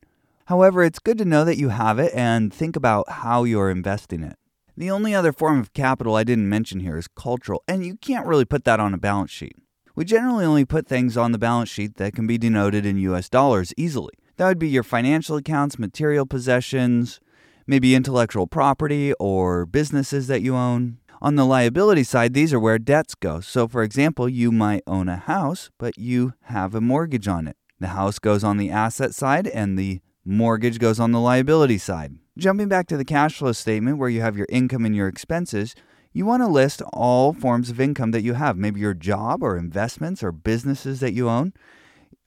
However, 0.46 0.82
it's 0.82 1.00
good 1.00 1.18
to 1.18 1.25
know 1.25 1.44
that 1.44 1.58
you 1.58 1.68
have 1.68 2.00
it 2.00 2.13
and 2.16 2.54
think 2.54 2.78
about 2.78 3.10
how 3.10 3.44
you're 3.44 3.70
investing 3.70 4.24
it. 4.24 4.38
The 4.78 4.89
only 4.89 5.13
other 5.13 5.34
form 5.34 5.60
of 5.60 5.74
capital 5.74 6.16
I 6.16 6.24
didn't 6.24 6.48
mention 6.48 6.80
here 6.80 6.96
is 6.96 7.10
cultural, 7.10 7.62
and 7.68 7.86
you 7.86 7.98
can't 7.98 8.25
really 8.25 8.46
put 8.46 8.63
that 8.63 8.80
on 8.80 8.94
a 8.94 8.98
balance 8.98 9.32
sheet. 9.32 9.58
We 10.00 10.06
generally 10.06 10.46
only 10.46 10.63
put 10.63 10.88
things 10.88 11.18
on 11.18 11.34
the 11.34 11.38
balance 11.38 11.68
sheet 11.68 11.98
that 11.98 12.13
can 12.13 12.25
be 12.25 12.38
denoted 12.38 12.86
in 12.86 12.98
US 13.00 13.27
dollars 13.27 13.74
easily. 13.75 14.13
That 14.38 14.48
would 14.48 14.58
be 14.58 14.70
your 14.70 14.82
financial 14.82 15.36
accounts, 15.36 15.77
material 15.77 16.25
possessions, 16.25 17.20
maybe 17.68 17.94
intellectual 17.94 18.48
property 18.48 19.12
or 19.20 19.65
businesses 19.65 20.27
that 20.27 20.41
you 20.41 20.56
own. 20.56 21.00
On 21.22 21.36
the 21.36 21.44
liability 21.44 22.06
side, 22.06 22.34
these 22.34 22.53
are 22.53 22.62
where 22.62 22.79
debts 22.79 23.13
go. 23.13 23.41
So, 23.41 23.68
for 23.68 23.84
example, 23.84 24.29
you 24.29 24.53
might 24.53 24.84
own 24.88 25.10
a 25.10 25.18
house, 25.18 25.70
but 25.77 25.98
you 25.98 26.32
have 26.44 26.74
a 26.74 26.79
mortgage 26.79 27.27
on 27.27 27.46
it. 27.46 27.58
The 27.82 27.88
house 27.88 28.20
goes 28.20 28.41
on 28.41 28.56
the 28.56 28.72
asset 28.72 29.13
side 29.13 29.48
and 29.48 29.77
the 29.77 30.00
mortgage 30.24 30.79
goes 30.79 31.01
on 31.01 31.12
the 31.12 31.20
liability 31.20 31.77
side. 31.77 32.15
Jumping 32.38 32.70
back 32.70 32.88
to 32.88 32.96
the 32.96 33.03
cash 33.03 33.36
flow 33.36 33.51
statement 33.51 33.98
where 33.98 34.08
you 34.08 34.22
have 34.22 34.38
your 34.38 34.48
income 34.50 34.86
and 34.86 34.96
your 34.96 35.10
expenses, 35.10 35.75
you 36.12 36.25
want 36.25 36.42
to 36.42 36.48
list 36.48 36.82
all 36.94 37.34
forms 37.34 37.70
of 37.70 37.80
income 37.80 38.12
that 38.12 38.24
you 38.24 38.34
have, 38.34 38.58
maybe 38.58 38.80
your 38.80 38.94
job 38.94 39.44
or 39.44 39.58
investments 39.58 40.24
or 40.24 40.32
businesses 40.32 41.00
that 41.00 41.13
you 41.13 41.30
own. 41.30 41.54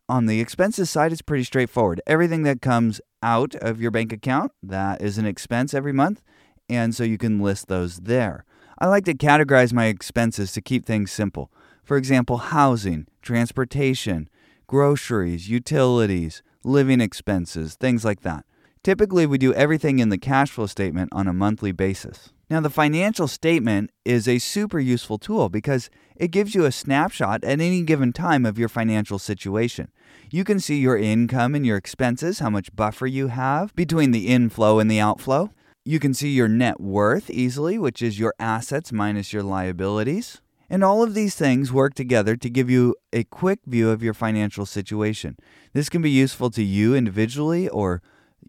On 0.08 0.26
the 0.26 0.40
expenses 0.40 0.90
side, 0.90 1.12
it's 1.12 1.22
pretty 1.22 1.44
straightforward. 1.44 2.00
Everything 2.06 2.42
that 2.44 2.60
comes 2.60 3.00
out 3.22 3.54
of 3.56 3.80
your 3.80 3.90
bank 3.90 4.12
account, 4.12 4.52
that 4.62 5.00
is 5.00 5.18
an 5.18 5.26
expense 5.26 5.74
every 5.74 5.92
month, 5.92 6.22
and 6.68 6.94
so 6.94 7.04
you 7.04 7.18
can 7.18 7.40
list 7.40 7.68
those 7.68 7.98
there. 7.98 8.44
I 8.78 8.86
like 8.86 9.04
to 9.06 9.14
categorize 9.14 9.72
my 9.72 9.86
expenses 9.86 10.52
to 10.52 10.60
keep 10.60 10.84
things 10.84 11.12
simple. 11.12 11.50
For 11.84 11.96
example, 11.96 12.38
housing, 12.38 13.06
transportation, 13.20 14.28
groceries, 14.66 15.48
utilities, 15.48 16.42
living 16.64 17.00
expenses, 17.00 17.74
things 17.74 18.04
like 18.04 18.20
that. 18.20 18.44
Typically, 18.82 19.26
we 19.26 19.38
do 19.38 19.54
everything 19.54 19.98
in 19.98 20.08
the 20.08 20.18
cash 20.18 20.50
flow 20.50 20.66
statement 20.66 21.10
on 21.12 21.28
a 21.28 21.32
monthly 21.32 21.72
basis. 21.72 22.32
Now, 22.52 22.60
the 22.60 22.68
financial 22.68 23.28
statement 23.28 23.92
is 24.04 24.28
a 24.28 24.38
super 24.38 24.78
useful 24.78 25.16
tool 25.16 25.48
because 25.48 25.88
it 26.16 26.28
gives 26.28 26.54
you 26.54 26.66
a 26.66 26.70
snapshot 26.70 27.42
at 27.44 27.62
any 27.62 27.80
given 27.80 28.12
time 28.12 28.44
of 28.44 28.58
your 28.58 28.68
financial 28.68 29.18
situation. 29.18 29.88
You 30.30 30.44
can 30.44 30.60
see 30.60 30.78
your 30.78 30.98
income 30.98 31.54
and 31.54 31.64
your 31.64 31.78
expenses, 31.78 32.40
how 32.40 32.50
much 32.50 32.76
buffer 32.76 33.06
you 33.06 33.28
have 33.28 33.74
between 33.74 34.10
the 34.10 34.28
inflow 34.28 34.80
and 34.80 34.90
the 34.90 35.00
outflow. 35.00 35.48
You 35.86 35.98
can 35.98 36.12
see 36.12 36.28
your 36.28 36.46
net 36.46 36.78
worth 36.78 37.30
easily, 37.30 37.78
which 37.78 38.02
is 38.02 38.18
your 38.18 38.34
assets 38.38 38.92
minus 38.92 39.32
your 39.32 39.42
liabilities. 39.42 40.42
And 40.68 40.84
all 40.84 41.02
of 41.02 41.14
these 41.14 41.34
things 41.34 41.72
work 41.72 41.94
together 41.94 42.36
to 42.36 42.50
give 42.50 42.68
you 42.68 42.96
a 43.14 43.24
quick 43.24 43.60
view 43.64 43.88
of 43.88 44.02
your 44.02 44.12
financial 44.12 44.66
situation. 44.66 45.38
This 45.72 45.88
can 45.88 46.02
be 46.02 46.10
useful 46.10 46.50
to 46.50 46.62
you 46.62 46.94
individually, 46.94 47.70
or 47.70 48.02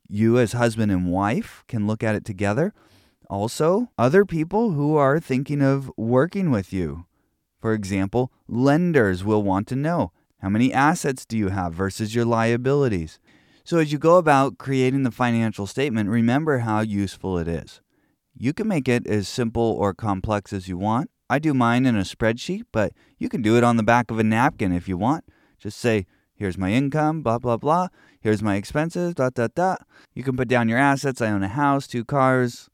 you 0.10 0.40
as 0.40 0.52
husband 0.52 0.92
and 0.92 1.10
wife 1.10 1.64
can 1.70 1.88
look 1.88 2.04
at 2.04 2.16
it 2.16 2.26
together 2.26 2.74
also, 3.34 3.90
other 3.98 4.25
people 4.25 4.74
who 4.74 4.96
are 4.96 5.20
thinking 5.20 5.63
of 5.63 5.92
working 5.98 6.52
with 6.52 6.72
you. 6.72 7.08
For 7.60 7.74
example, 7.74 8.32
lenders 8.48 9.24
will 9.24 9.42
want 9.42 9.68
to 9.70 9.75
know 9.75 10.12
how 10.38 10.50
many 10.50 10.72
assets 10.72 11.25
do 11.25 11.36
you 11.36 11.48
have 11.48 11.74
versus 11.74 12.13
your 12.13 12.25
liabilities. 12.25 13.20
So, 13.63 13.80
as 13.80 13.92
you 13.92 13.98
go 13.98 14.18
about 14.18 14.60
creating 14.60 15.02
the 15.02 15.10
financial 15.10 15.66
statement, 15.66 16.12
remember 16.12 16.60
how 16.60 16.82
useful 16.82 17.40
it 17.40 17.48
is. 17.48 17.82
You 18.38 18.54
can 18.54 18.68
make 18.68 18.88
it 18.88 19.08
as 19.08 19.28
simple 19.28 19.63
or 19.63 19.96
complex 19.96 20.54
as 20.54 20.68
you 20.68 20.78
want. 20.78 21.10
I 21.28 21.40
do 21.40 21.56
mine 21.56 21.88
in 21.88 21.96
a 21.96 22.02
spreadsheet, 22.02 22.66
but 22.72 22.92
you 23.18 23.30
can 23.30 23.42
do 23.42 23.58
it 23.58 23.63
on 23.63 23.78
the 23.78 23.84
back 23.84 24.12
of 24.12 24.20
a 24.20 24.24
napkin 24.24 24.72
if 24.72 24.88
you 24.88 24.96
want. 24.96 25.24
Just 25.58 25.80
say, 25.80 26.06
here's 26.36 26.58
my 26.58 26.72
income, 26.72 27.24
blah, 27.24 27.40
blah, 27.40 27.58
blah. 27.58 27.88
Here's 28.22 28.44
my 28.44 28.58
expenses, 28.58 29.16
dot, 29.16 29.34
dot, 29.34 29.56
dot. 29.56 29.88
You 30.13 30.22
can 30.22 30.38
put 30.38 30.48
down 30.48 30.70
your 30.70 30.78
assets. 30.78 31.20
I 31.20 31.32
own 31.32 31.42
a 31.42 31.48
house, 31.48 31.88
two 31.88 32.06
cars, 32.06 32.70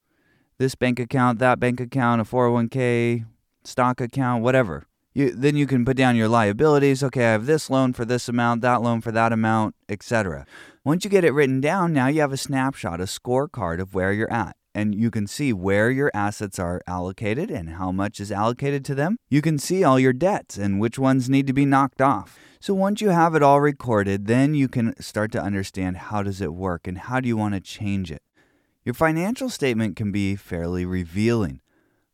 this 0.60 0.76
bank 0.76 1.00
account, 1.00 1.40
that 1.40 1.60
bank 1.60 1.80
account, 1.80 2.22
a 2.22 2.26
401k, 2.26 3.26
stock 3.64 4.00
account, 4.00 4.44
whatever. 4.44 4.86
You, 5.14 5.32
then 5.32 5.56
you 5.56 5.66
can 5.66 5.86
put 5.86 5.98
down 5.98 6.16
your 6.16 6.28
liabilities. 6.28 7.04
Okay, 7.04 7.26
I 7.26 7.32
have 7.32 7.48
this 7.48 7.70
loan 7.70 7.94
for 7.94 8.06
this 8.06 8.30
amount, 8.30 8.62
that 8.62 8.82
loan 8.82 9.02
for 9.02 9.12
that 9.12 9.34
amount, 9.34 9.76
etc. 9.88 10.46
Once 10.84 11.04
you 11.04 11.10
get 11.10 11.24
it 11.24 11.34
written 11.34 11.62
down, 11.62 11.94
now 11.94 12.08
you 12.08 12.22
have 12.22 12.34
a 12.34 12.38
snapshot, 12.38 13.02
a 13.02 13.06
scorecard 13.06 13.80
of 13.80 13.96
where 13.96 14.14
you're 14.14 14.32
at. 14.32 14.56
And 14.76 14.94
you 14.94 15.10
can 15.10 15.26
see 15.26 15.52
where 15.52 15.90
your 15.90 16.12
assets 16.14 16.60
are 16.60 16.82
allocated 16.86 17.50
and 17.50 17.72
how 17.72 17.92
much 17.92 18.20
is 18.20 18.32
allocated 18.32 18.86
to 18.86 18.96
them. 18.96 19.18
You 19.28 19.42
can 19.42 19.58
see 19.58 19.84
all 19.84 20.00
your 20.00 20.14
debts 20.14 20.58
and 20.58 20.80
which 20.80 21.00
ones 21.00 21.30
need 21.30 21.48
to 21.48 21.54
be 21.54 21.66
knocked 21.66 22.02
off. 22.02 22.38
So 22.62 22.74
once 22.74 23.02
you 23.02 23.10
have 23.10 23.34
it 23.34 23.42
all 23.42 23.62
recorded, 23.62 24.28
then 24.28 24.54
you 24.54 24.68
can 24.68 24.94
start 25.02 25.32
to 25.32 25.42
understand 25.42 25.98
how 25.98 26.22
does 26.22 26.40
it 26.40 26.54
work 26.54 26.88
and 26.88 26.98
how 26.98 27.20
do 27.20 27.28
you 27.28 27.36
want 27.36 27.56
to 27.56 27.62
change 27.62 28.12
it. 28.12 28.22
Your 28.90 28.96
financial 28.96 29.52
statement 29.52 29.96
can 29.96 30.12
be 30.12 30.36
fairly 30.36 30.84
revealing. 30.84 31.62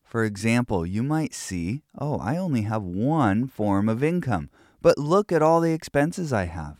For 0.04 0.26
example, 0.26 0.86
you 0.86 1.04
might 1.04 1.34
see, 1.34 1.84
oh, 1.98 2.18
I 2.18 2.36
only 2.36 2.64
have 2.64 2.84
one 2.84 3.48
form 3.48 3.88
of 3.88 4.04
income, 4.04 4.50
but 4.82 4.98
look 4.98 5.32
at 5.32 5.42
all 5.42 5.62
the 5.62 5.72
expenses 5.72 6.34
I 6.34 6.48
have. 6.48 6.76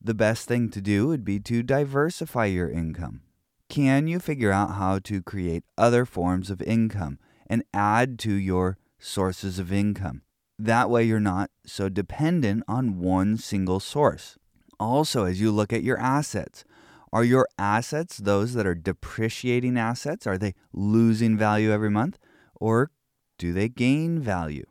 The 0.00 0.14
best 0.14 0.48
thing 0.48 0.70
to 0.70 0.80
do 0.80 1.08
would 1.08 1.26
be 1.26 1.38
to 1.40 1.62
diversify 1.62 2.46
your 2.46 2.70
income. 2.70 3.20
Can 3.68 4.06
you 4.08 4.18
figure 4.18 4.50
out 4.50 4.76
how 4.76 4.98
to 5.00 5.20
create 5.20 5.64
other 5.76 6.06
forms 6.06 6.48
of 6.48 6.62
income 6.62 7.18
and 7.46 7.64
add 7.74 8.18
to 8.20 8.32
your 8.32 8.78
sources 8.98 9.58
of 9.58 9.70
income? 9.70 10.22
That 10.58 10.88
way, 10.88 11.04
you're 11.04 11.20
not 11.20 11.50
so 11.66 11.90
dependent 11.90 12.64
on 12.66 12.98
one 12.98 13.36
single 13.36 13.78
source. 13.78 14.38
Also, 14.80 15.26
as 15.26 15.38
you 15.38 15.50
look 15.50 15.70
at 15.70 15.82
your 15.82 15.98
assets, 15.98 16.64
are 17.12 17.24
your 17.24 17.48
assets 17.58 18.18
those 18.18 18.54
that 18.54 18.66
are 18.66 18.74
depreciating 18.74 19.78
assets? 19.78 20.26
Are 20.26 20.38
they 20.38 20.54
losing 20.72 21.36
value 21.36 21.70
every 21.72 21.90
month? 21.90 22.18
Or 22.54 22.90
do 23.38 23.52
they 23.52 23.68
gain 23.68 24.20
value? 24.20 24.66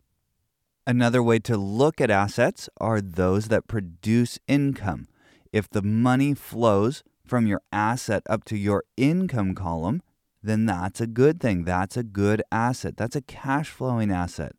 Another 0.86 1.22
way 1.22 1.38
to 1.40 1.56
look 1.56 2.00
at 2.00 2.10
assets 2.10 2.68
are 2.80 3.00
those 3.00 3.48
that 3.48 3.66
produce 3.66 4.38
income. 4.46 5.08
If 5.52 5.68
the 5.68 5.82
money 5.82 6.34
flows 6.34 7.02
from 7.26 7.46
your 7.46 7.62
asset 7.72 8.22
up 8.30 8.44
to 8.44 8.56
your 8.56 8.84
income 8.96 9.54
column, 9.54 10.02
then 10.42 10.66
that's 10.66 11.00
a 11.00 11.06
good 11.08 11.40
thing. 11.40 11.64
That's 11.64 11.96
a 11.96 12.04
good 12.04 12.42
asset. 12.52 12.96
That's 12.96 13.16
a 13.16 13.22
cash 13.22 13.68
flowing 13.68 14.12
asset. 14.12 14.52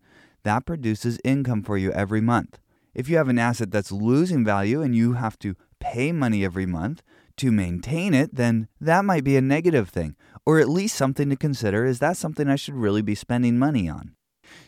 That 0.44 0.66
produces 0.66 1.20
income 1.24 1.64
for 1.64 1.78
you 1.78 1.92
every 1.92 2.22
month. 2.22 2.60
If 2.94 3.08
you 3.08 3.18
have 3.18 3.30
an 3.30 3.40
asset 3.40 3.72
that's 3.72 3.92
losing 3.92 4.44
value 4.44 4.82
and 4.82 4.96
you 4.96 5.14
have 5.14 5.40
to 5.40 5.56
pay 5.80 6.12
money 6.12 6.44
every 6.44 6.66
month 6.66 7.04
to 7.38 7.52
maintain 7.52 8.14
it, 8.14 8.36
then 8.36 8.68
that 8.80 9.06
might 9.06 9.24
be 9.24 9.38
a 9.38 9.42
negative 9.42 9.90
thing, 9.90 10.16
or 10.46 10.60
at 10.60 10.70
least 10.70 10.96
something 10.96 11.30
to 11.30 11.36
consider 11.36 11.86
is 11.86 12.00
that 12.00 12.18
something 12.18 12.50
I 12.50 12.56
should 12.56 12.76
really 12.76 13.02
be 13.02 13.16
spending 13.16 13.58
money 13.58 13.88
on? 13.88 14.16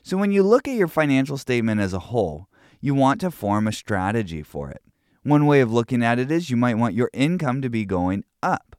So, 0.03 0.17
when 0.17 0.31
you 0.31 0.43
look 0.43 0.67
at 0.67 0.75
your 0.75 0.88
financial 0.88 1.38
statement 1.38 1.81
as 1.81 1.93
a 1.93 1.99
whole, 1.99 2.47
you 2.81 2.93
want 2.93 3.21
to 3.21 3.31
form 3.31 3.67
a 3.67 3.73
strategy 3.73 4.43
for 4.43 4.69
it. 4.69 4.81
One 5.23 5.45
way 5.45 5.61
of 5.61 5.71
looking 5.71 6.03
at 6.03 6.19
it 6.19 6.31
is 6.31 6.49
you 6.49 6.57
might 6.57 6.77
want 6.77 6.95
your 6.95 7.09
income 7.13 7.61
to 7.61 7.69
be 7.69 7.85
going 7.85 8.23
up. 8.41 8.75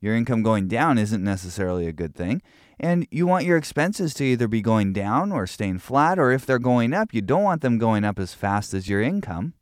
Your 0.00 0.14
income 0.14 0.42
going 0.42 0.68
down 0.68 0.98
isn't 0.98 1.22
necessarily 1.22 1.86
a 1.86 1.92
good 1.92 2.14
thing. 2.14 2.42
And 2.78 3.06
you 3.10 3.26
want 3.26 3.46
your 3.46 3.56
expenses 3.56 4.12
to 4.14 4.24
either 4.24 4.46
be 4.46 4.60
going 4.60 4.92
down 4.92 5.32
or 5.32 5.46
staying 5.46 5.78
flat, 5.78 6.18
or 6.18 6.32
if 6.32 6.44
they're 6.44 6.58
going 6.58 6.92
up, 6.92 7.14
you 7.14 7.22
don't 7.22 7.42
want 7.42 7.62
them 7.62 7.78
going 7.78 8.04
up 8.04 8.18
as 8.18 8.34
fast 8.34 8.74
as 8.74 8.88
your 8.88 9.00
income. 9.00 9.54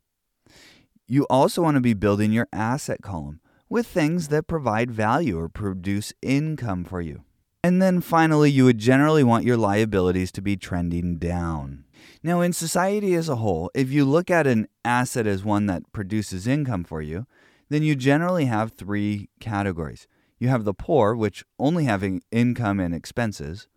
You 1.07 1.25
also 1.29 1.61
want 1.61 1.75
to 1.75 1.81
be 1.81 1.93
building 1.93 2.31
your 2.31 2.47
asset 2.51 3.01
column 3.01 3.39
with 3.69 3.87
things 3.87 4.27
that 4.29 4.47
provide 4.47 4.91
value 4.91 5.39
or 5.39 5.49
produce 5.49 6.13
income 6.21 6.83
for 6.83 7.01
you. 7.01 7.23
And 7.63 7.81
then 7.81 7.99
finally, 7.99 8.51
you 8.51 8.65
would 8.65 8.77
generally 8.77 9.23
want 9.23 9.45
your 9.45 9.57
liabilities 9.57 10.31
to 10.33 10.41
be 10.41 10.55
trending 10.55 11.17
down. 11.17 11.85
Now, 12.21 12.41
in 12.41 12.53
society 12.53 13.15
as 13.15 13.27
a 13.27 13.37
whole, 13.37 13.71
if 13.73 13.89
you 13.89 14.05
look 14.05 14.29
at 14.29 14.45
an 14.45 14.67
asset 14.83 15.25
as 15.25 15.43
one 15.43 15.65
that 15.65 15.91
produces 15.91 16.45
income 16.45 16.83
for 16.83 17.01
you, 17.01 17.25
then 17.69 17.81
you 17.81 17.95
generally 17.95 18.45
have 18.45 18.73
three 18.73 19.29
categories. 19.39 20.07
You 20.37 20.49
have 20.49 20.63
the 20.63 20.73
poor, 20.73 21.15
which 21.15 21.43
only 21.57 21.85
have 21.85 22.03
income 22.31 22.79
and 22.79 22.93
expenses. 22.93 23.67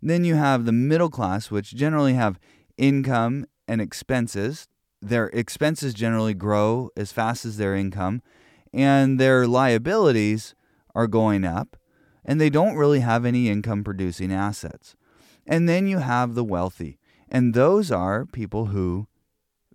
Then 0.00 0.24
you 0.24 0.36
have 0.36 0.64
the 0.64 0.72
middle 0.72 1.10
class, 1.10 1.50
which 1.50 1.74
generally 1.74 2.14
have 2.14 2.40
income 2.78 3.46
and 3.68 3.80
expenses. 3.80 4.68
Their 5.02 5.26
expenses 5.28 5.92
generally 5.92 6.34
grow 6.34 6.88
as 6.96 7.12
fast 7.12 7.44
as 7.44 7.58
their 7.58 7.74
income, 7.74 8.22
and 8.74 9.20
their 9.20 9.46
liabilities 9.46 10.54
are 10.94 11.06
going 11.06 11.44
up, 11.44 11.76
and 12.24 12.40
they 12.40 12.50
don't 12.50 12.76
really 12.76 13.00
have 13.00 13.24
any 13.24 13.48
income 13.48 13.84
producing 13.84 14.32
assets. 14.32 14.96
And 15.46 15.68
then 15.68 15.86
you 15.86 15.98
have 15.98 16.34
the 16.34 16.44
wealthy, 16.44 16.98
and 17.28 17.54
those 17.54 17.90
are 17.90 18.26
people 18.26 18.66
who 18.66 19.06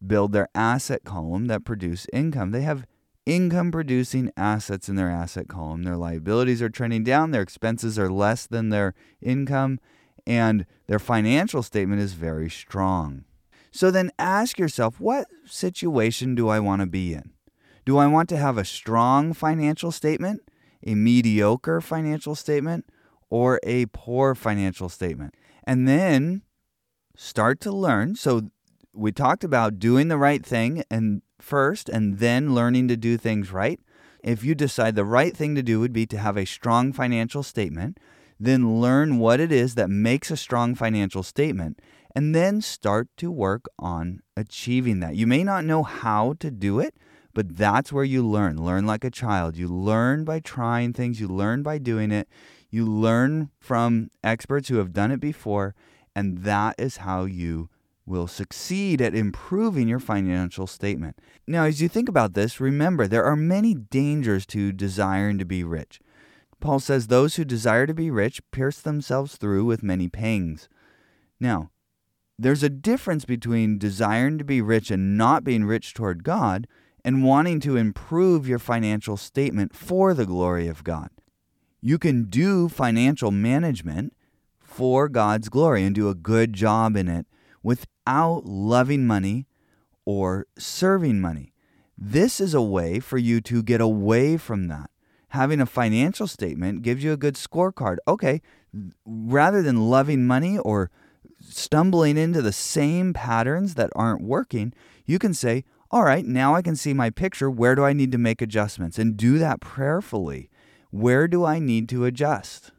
build 0.05 0.33
their 0.33 0.49
asset 0.53 1.03
column 1.03 1.45
that 1.45 1.65
produce 1.65 2.07
income. 2.11 2.51
They 2.51 2.61
have 2.61 2.85
income 3.25 3.71
producing 3.71 4.31
assets 4.35 4.89
in 4.89 4.95
their 4.95 5.09
asset 5.09 5.47
column. 5.47 5.83
Their 5.83 5.97
liabilities 5.97 6.61
are 6.61 6.69
trending 6.69 7.03
down, 7.03 7.31
their 7.31 7.41
expenses 7.41 7.97
are 7.97 8.09
less 8.09 8.47
than 8.47 8.69
their 8.69 8.95
income, 9.21 9.79
and 10.25 10.65
their 10.87 10.99
financial 10.99 11.63
statement 11.63 12.01
is 12.01 12.13
very 12.13 12.49
strong. 12.49 13.25
So 13.71 13.91
then 13.91 14.11
ask 14.17 14.57
yourself 14.57 14.99
what 14.99 15.27
situation 15.45 16.35
do 16.35 16.49
I 16.49 16.59
want 16.59 16.81
to 16.81 16.87
be 16.87 17.13
in? 17.13 17.31
Do 17.85 17.97
I 17.97 18.07
want 18.07 18.29
to 18.29 18.37
have 18.37 18.57
a 18.57 18.65
strong 18.65 19.33
financial 19.33 19.91
statement, 19.91 20.41
a 20.85 20.95
mediocre 20.95 21.81
financial 21.81 22.35
statement, 22.35 22.85
or 23.29 23.59
a 23.63 23.87
poor 23.87 24.35
financial 24.35 24.89
statement? 24.89 25.33
And 25.63 25.87
then 25.87 26.43
start 27.15 27.59
to 27.61 27.71
learn. 27.71 28.15
So 28.15 28.49
we 28.93 29.11
talked 29.11 29.43
about 29.43 29.79
doing 29.79 30.07
the 30.07 30.17
right 30.17 30.45
thing 30.45 30.83
and 30.89 31.21
first 31.39 31.89
and 31.89 32.19
then 32.19 32.55
learning 32.55 32.87
to 32.89 32.97
do 32.97 33.17
things 33.17 33.51
right. 33.51 33.79
If 34.23 34.43
you 34.43 34.55
decide 34.55 34.95
the 34.95 35.05
right 35.05 35.35
thing 35.35 35.55
to 35.55 35.63
do 35.63 35.79
would 35.79 35.93
be 35.93 36.05
to 36.07 36.17
have 36.17 36.37
a 36.37 36.45
strong 36.45 36.91
financial 36.91 37.43
statement, 37.43 37.97
then 38.39 38.79
learn 38.81 39.17
what 39.17 39.39
it 39.39 39.51
is 39.51 39.75
that 39.75 39.89
makes 39.89 40.31
a 40.31 40.37
strong 40.37 40.75
financial 40.75 41.23
statement 41.23 41.79
and 42.15 42.33
then 42.33 42.61
start 42.61 43.07
to 43.17 43.31
work 43.31 43.65
on 43.77 44.21
achieving 44.35 44.99
that. 44.99 45.15
You 45.15 45.27
may 45.27 45.43
not 45.43 45.65
know 45.65 45.83
how 45.83 46.33
to 46.39 46.49
do 46.49 46.79
it, 46.79 46.95
but 47.33 47.57
that's 47.57 47.91
where 47.91 48.03
you 48.03 48.25
learn. 48.25 48.63
Learn 48.63 48.85
like 48.85 49.03
a 49.03 49.11
child. 49.11 49.57
You 49.57 49.67
learn 49.67 50.23
by 50.23 50.39
trying 50.39 50.93
things, 50.93 51.19
you 51.19 51.27
learn 51.27 51.63
by 51.63 51.77
doing 51.77 52.11
it, 52.11 52.27
you 52.69 52.85
learn 52.85 53.49
from 53.59 54.09
experts 54.23 54.69
who 54.69 54.77
have 54.77 54.93
done 54.93 55.11
it 55.11 55.19
before, 55.19 55.75
and 56.15 56.39
that 56.39 56.75
is 56.77 56.97
how 56.97 57.25
you 57.25 57.69
will 58.05 58.27
succeed 58.27 59.01
at 59.01 59.13
improving 59.13 59.87
your 59.87 59.99
financial 59.99 60.65
statement. 60.65 61.17
Now, 61.47 61.65
as 61.65 61.81
you 61.81 61.87
think 61.87 62.09
about 62.09 62.33
this, 62.33 62.59
remember 62.59 63.07
there 63.07 63.23
are 63.23 63.35
many 63.35 63.75
dangers 63.75 64.45
to 64.47 64.71
desiring 64.71 65.37
to 65.37 65.45
be 65.45 65.63
rich. 65.63 65.99
Paul 66.59 66.79
says, 66.79 67.07
Those 67.07 67.35
who 67.35 67.45
desire 67.45 67.85
to 67.85 67.93
be 67.93 68.09
rich 68.09 68.41
pierce 68.51 68.81
themselves 68.81 69.37
through 69.37 69.65
with 69.65 69.83
many 69.83 70.09
pangs. 70.09 70.67
Now, 71.39 71.69
there's 72.37 72.63
a 72.63 72.69
difference 72.69 73.25
between 73.25 73.77
desiring 73.77 74.37
to 74.39 74.43
be 74.43 74.61
rich 74.61 74.91
and 74.91 75.17
not 75.17 75.43
being 75.43 75.65
rich 75.65 75.93
toward 75.93 76.23
God 76.23 76.67
and 77.03 77.23
wanting 77.23 77.59
to 77.61 77.77
improve 77.77 78.47
your 78.47 78.59
financial 78.59 79.17
statement 79.17 79.75
for 79.75 80.13
the 80.13 80.25
glory 80.25 80.67
of 80.67 80.83
God. 80.83 81.09
You 81.81 81.97
can 81.97 82.25
do 82.25 82.69
financial 82.69 83.31
management 83.31 84.13
for 84.59 85.09
God's 85.09 85.49
glory 85.49 85.83
and 85.83 85.95
do 85.95 86.09
a 86.09 86.15
good 86.15 86.53
job 86.53 86.95
in 86.95 87.07
it 87.07 87.25
without 87.63 88.45
loving 88.45 89.07
money 89.07 89.47
or 90.05 90.47
serving 90.57 91.19
money. 91.19 91.53
This 91.97 92.39
is 92.39 92.53
a 92.53 92.61
way 92.61 92.99
for 92.99 93.17
you 93.17 93.41
to 93.41 93.61
get 93.61 93.81
away 93.81 94.37
from 94.37 94.67
that. 94.67 94.89
Having 95.29 95.61
a 95.61 95.65
financial 95.65 96.27
statement 96.27 96.81
gives 96.81 97.03
you 97.03 97.13
a 97.13 97.17
good 97.17 97.35
scorecard. 97.35 97.97
Okay, 98.07 98.41
rather 99.05 99.61
than 99.61 99.89
loving 99.89 100.25
money 100.25 100.57
or 100.57 100.89
stumbling 101.41 102.17
into 102.17 102.41
the 102.41 102.51
same 102.51 103.13
patterns 103.13 103.75
that 103.75 103.91
aren't 103.95 104.21
working, 104.21 104.73
you 105.05 105.19
can 105.19 105.33
say, 105.33 105.65
All 105.91 106.03
right, 106.03 106.23
now 106.23 106.53
I 106.53 106.61
can 106.61 106.75
see 106.75 106.93
my 106.93 107.09
picture. 107.09 107.49
Where 107.49 107.73
do 107.73 107.83
I 107.83 107.93
need 107.93 108.11
to 108.11 108.19
make 108.19 108.43
adjustments? 108.43 108.99
And 108.99 109.17
do 109.17 109.39
that 109.39 109.59
prayerfully. 109.59 110.51
Where 110.91 111.27
do 111.27 111.43
I 111.43 111.57
need 111.57 111.89
to 111.89 112.05
adjust? 112.05 112.71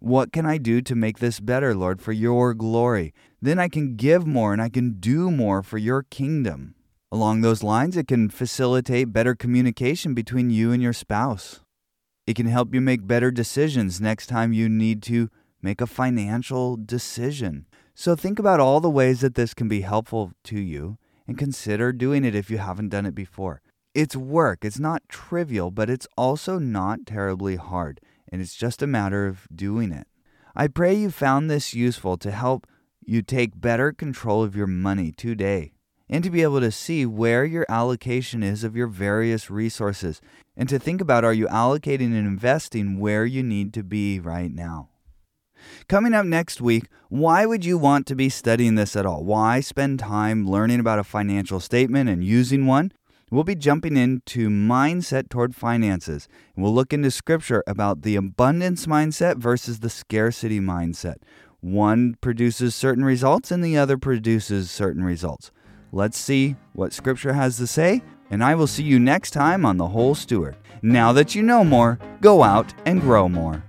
What 0.00 0.34
can 0.34 0.44
I 0.44 0.58
do 0.58 0.82
to 0.82 0.94
make 0.94 1.18
this 1.18 1.40
better, 1.40 1.74
Lord, 1.74 2.02
for 2.02 2.12
your 2.12 2.52
glory? 2.52 3.14
Then 3.40 3.58
I 3.58 3.68
can 3.68 3.96
give 3.96 4.26
more 4.26 4.52
and 4.52 4.60
I 4.60 4.68
can 4.68 5.00
do 5.00 5.30
more 5.30 5.62
for 5.62 5.78
your 5.78 6.02
kingdom. 6.02 6.74
Along 7.10 7.40
those 7.40 7.62
lines, 7.62 7.96
it 7.96 8.06
can 8.06 8.28
facilitate 8.28 9.14
better 9.14 9.34
communication 9.34 10.12
between 10.12 10.50
you 10.50 10.72
and 10.72 10.82
your 10.82 10.92
spouse. 10.92 11.60
It 12.26 12.36
can 12.36 12.46
help 12.46 12.74
you 12.74 12.82
make 12.82 13.06
better 13.06 13.30
decisions 13.30 13.98
next 13.98 14.26
time 14.26 14.52
you 14.52 14.68
need 14.68 15.02
to 15.04 15.30
make 15.62 15.80
a 15.80 15.86
financial 15.86 16.76
decision. 16.76 17.64
So 17.94 18.14
think 18.14 18.38
about 18.38 18.60
all 18.60 18.80
the 18.80 18.90
ways 18.90 19.22
that 19.22 19.36
this 19.36 19.54
can 19.54 19.68
be 19.68 19.80
helpful 19.80 20.32
to 20.44 20.60
you 20.60 20.98
and 21.26 21.38
consider 21.38 21.92
doing 21.92 22.24
it 22.24 22.34
if 22.34 22.50
you 22.50 22.58
haven't 22.58 22.90
done 22.90 23.06
it 23.06 23.14
before. 23.14 23.60
It's 23.94 24.16
work, 24.16 24.64
it's 24.64 24.78
not 24.78 25.08
trivial, 25.08 25.70
but 25.70 25.90
it's 25.90 26.06
also 26.16 26.58
not 26.58 27.06
terribly 27.06 27.56
hard 27.56 28.00
and 28.32 28.40
it's 28.40 28.54
just 28.54 28.82
a 28.82 28.86
matter 28.86 29.26
of 29.26 29.46
doing 29.54 29.92
it. 29.92 30.06
I 30.56 30.66
pray 30.66 30.94
you 30.94 31.10
found 31.10 31.50
this 31.50 31.74
useful 31.74 32.16
to 32.18 32.30
help 32.30 32.66
you 33.04 33.22
take 33.22 33.60
better 33.60 33.92
control 33.92 34.42
of 34.42 34.56
your 34.56 34.66
money 34.66 35.12
today 35.12 35.72
and 36.08 36.24
to 36.24 36.30
be 36.30 36.42
able 36.42 36.60
to 36.60 36.70
see 36.70 37.04
where 37.04 37.44
your 37.44 37.66
allocation 37.68 38.42
is 38.42 38.64
of 38.64 38.76
your 38.76 38.86
various 38.86 39.50
resources 39.50 40.20
and 40.56 40.68
to 40.68 40.78
think 40.78 41.00
about 41.00 41.24
are 41.24 41.32
you 41.32 41.46
allocating 41.46 42.16
and 42.16 42.26
investing 42.26 42.98
where 42.98 43.24
you 43.24 43.42
need 43.42 43.72
to 43.74 43.82
be 43.82 44.18
right 44.18 44.52
now. 44.52 44.88
Coming 45.88 46.14
up 46.14 46.26
next 46.26 46.60
week, 46.60 46.84
why 47.08 47.46
would 47.46 47.64
you 47.64 47.78
want 47.78 48.06
to 48.06 48.14
be 48.14 48.28
studying 48.28 48.74
this 48.74 48.96
at 48.96 49.06
all? 49.06 49.24
Why 49.24 49.60
spend 49.60 49.98
time 49.98 50.48
learning 50.48 50.80
about 50.80 50.98
a 50.98 51.04
financial 51.04 51.60
statement 51.60 52.08
and 52.08 52.24
using 52.24 52.66
one 52.66 52.92
We'll 53.32 53.44
be 53.44 53.54
jumping 53.54 53.96
into 53.96 54.50
mindset 54.50 55.30
toward 55.30 55.54
finances. 55.54 56.28
We'll 56.54 56.74
look 56.74 56.92
into 56.92 57.10
scripture 57.10 57.64
about 57.66 58.02
the 58.02 58.14
abundance 58.14 58.84
mindset 58.84 59.38
versus 59.38 59.80
the 59.80 59.88
scarcity 59.88 60.60
mindset. 60.60 61.14
One 61.62 62.16
produces 62.20 62.74
certain 62.74 63.06
results 63.06 63.50
and 63.50 63.64
the 63.64 63.78
other 63.78 63.96
produces 63.96 64.70
certain 64.70 65.02
results. 65.02 65.50
Let's 65.92 66.18
see 66.18 66.56
what 66.74 66.92
scripture 66.92 67.32
has 67.32 67.56
to 67.56 67.66
say, 67.66 68.02
and 68.28 68.44
I 68.44 68.54
will 68.54 68.66
see 68.66 68.82
you 68.82 68.98
next 68.98 69.30
time 69.30 69.64
on 69.64 69.78
The 69.78 69.88
Whole 69.88 70.14
Steward. 70.14 70.54
Now 70.82 71.14
that 71.14 71.34
you 71.34 71.42
know 71.42 71.64
more, 71.64 71.98
go 72.20 72.42
out 72.42 72.74
and 72.84 73.00
grow 73.00 73.30
more. 73.30 73.64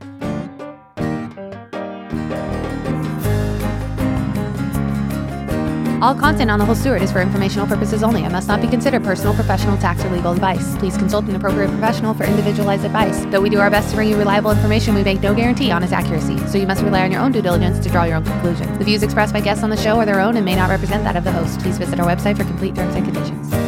All 6.03 6.13
content 6.13 6.51
on 6.51 6.59
The 6.59 6.65
Whole 6.65 6.75
Steward 6.75 7.01
is 7.01 7.13
for 7.13 7.21
informational 7.21 7.65
purposes 7.65 8.03
only 8.03 8.23
and 8.23 8.33
must 8.33 8.49
not 8.49 8.59
be 8.59 8.67
considered 8.67 9.05
personal, 9.05 9.33
professional, 9.33 9.77
tax, 9.77 10.03
or 10.03 10.09
legal 10.09 10.33
advice. 10.33 10.75
Please 10.75 10.97
consult 10.97 11.23
an 11.29 11.35
appropriate 11.37 11.69
professional 11.69 12.13
for 12.13 12.25
individualized 12.25 12.83
advice. 12.83 13.23
Though 13.27 13.39
we 13.39 13.49
do 13.49 13.61
our 13.61 13.69
best 13.69 13.91
to 13.91 13.95
bring 13.95 14.09
you 14.09 14.17
reliable 14.17 14.51
information, 14.51 14.95
we 14.95 15.03
make 15.05 15.21
no 15.21 15.33
guarantee 15.33 15.71
on 15.71 15.81
its 15.81 15.93
accuracy, 15.93 16.37
so 16.47 16.57
you 16.57 16.67
must 16.67 16.83
rely 16.83 17.03
on 17.03 17.11
your 17.13 17.21
own 17.21 17.31
due 17.31 17.41
diligence 17.41 17.79
to 17.79 17.89
draw 17.89 18.03
your 18.03 18.17
own 18.17 18.25
conclusions. 18.25 18.77
The 18.79 18.83
views 18.83 19.01
expressed 19.01 19.31
by 19.31 19.39
guests 19.39 19.63
on 19.63 19.69
the 19.69 19.77
show 19.77 19.97
are 19.97 20.05
their 20.05 20.19
own 20.19 20.35
and 20.35 20.43
may 20.43 20.57
not 20.57 20.69
represent 20.69 21.05
that 21.05 21.15
of 21.15 21.23
the 21.23 21.31
host. 21.31 21.61
Please 21.61 21.77
visit 21.77 21.97
our 22.01 22.05
website 22.05 22.35
for 22.35 22.43
complete 22.43 22.75
terms 22.75 22.95
and 22.95 23.05
conditions. 23.05 23.62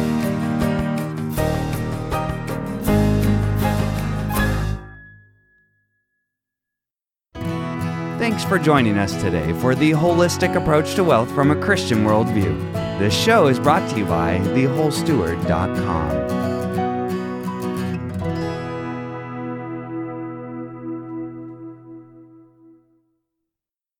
Thanks 8.26 8.42
for 8.42 8.58
joining 8.58 8.98
us 8.98 9.14
today 9.22 9.52
for 9.60 9.76
the 9.76 9.92
holistic 9.92 10.56
approach 10.56 10.96
to 10.96 11.04
wealth 11.04 11.30
from 11.30 11.52
a 11.52 11.62
Christian 11.62 11.98
worldview. 11.98 12.58
This 12.98 13.14
show 13.14 13.46
is 13.46 13.60
brought 13.60 13.88
to 13.90 13.98
you 13.98 14.04
by 14.04 14.38
thewholesteward.com. 14.38 16.45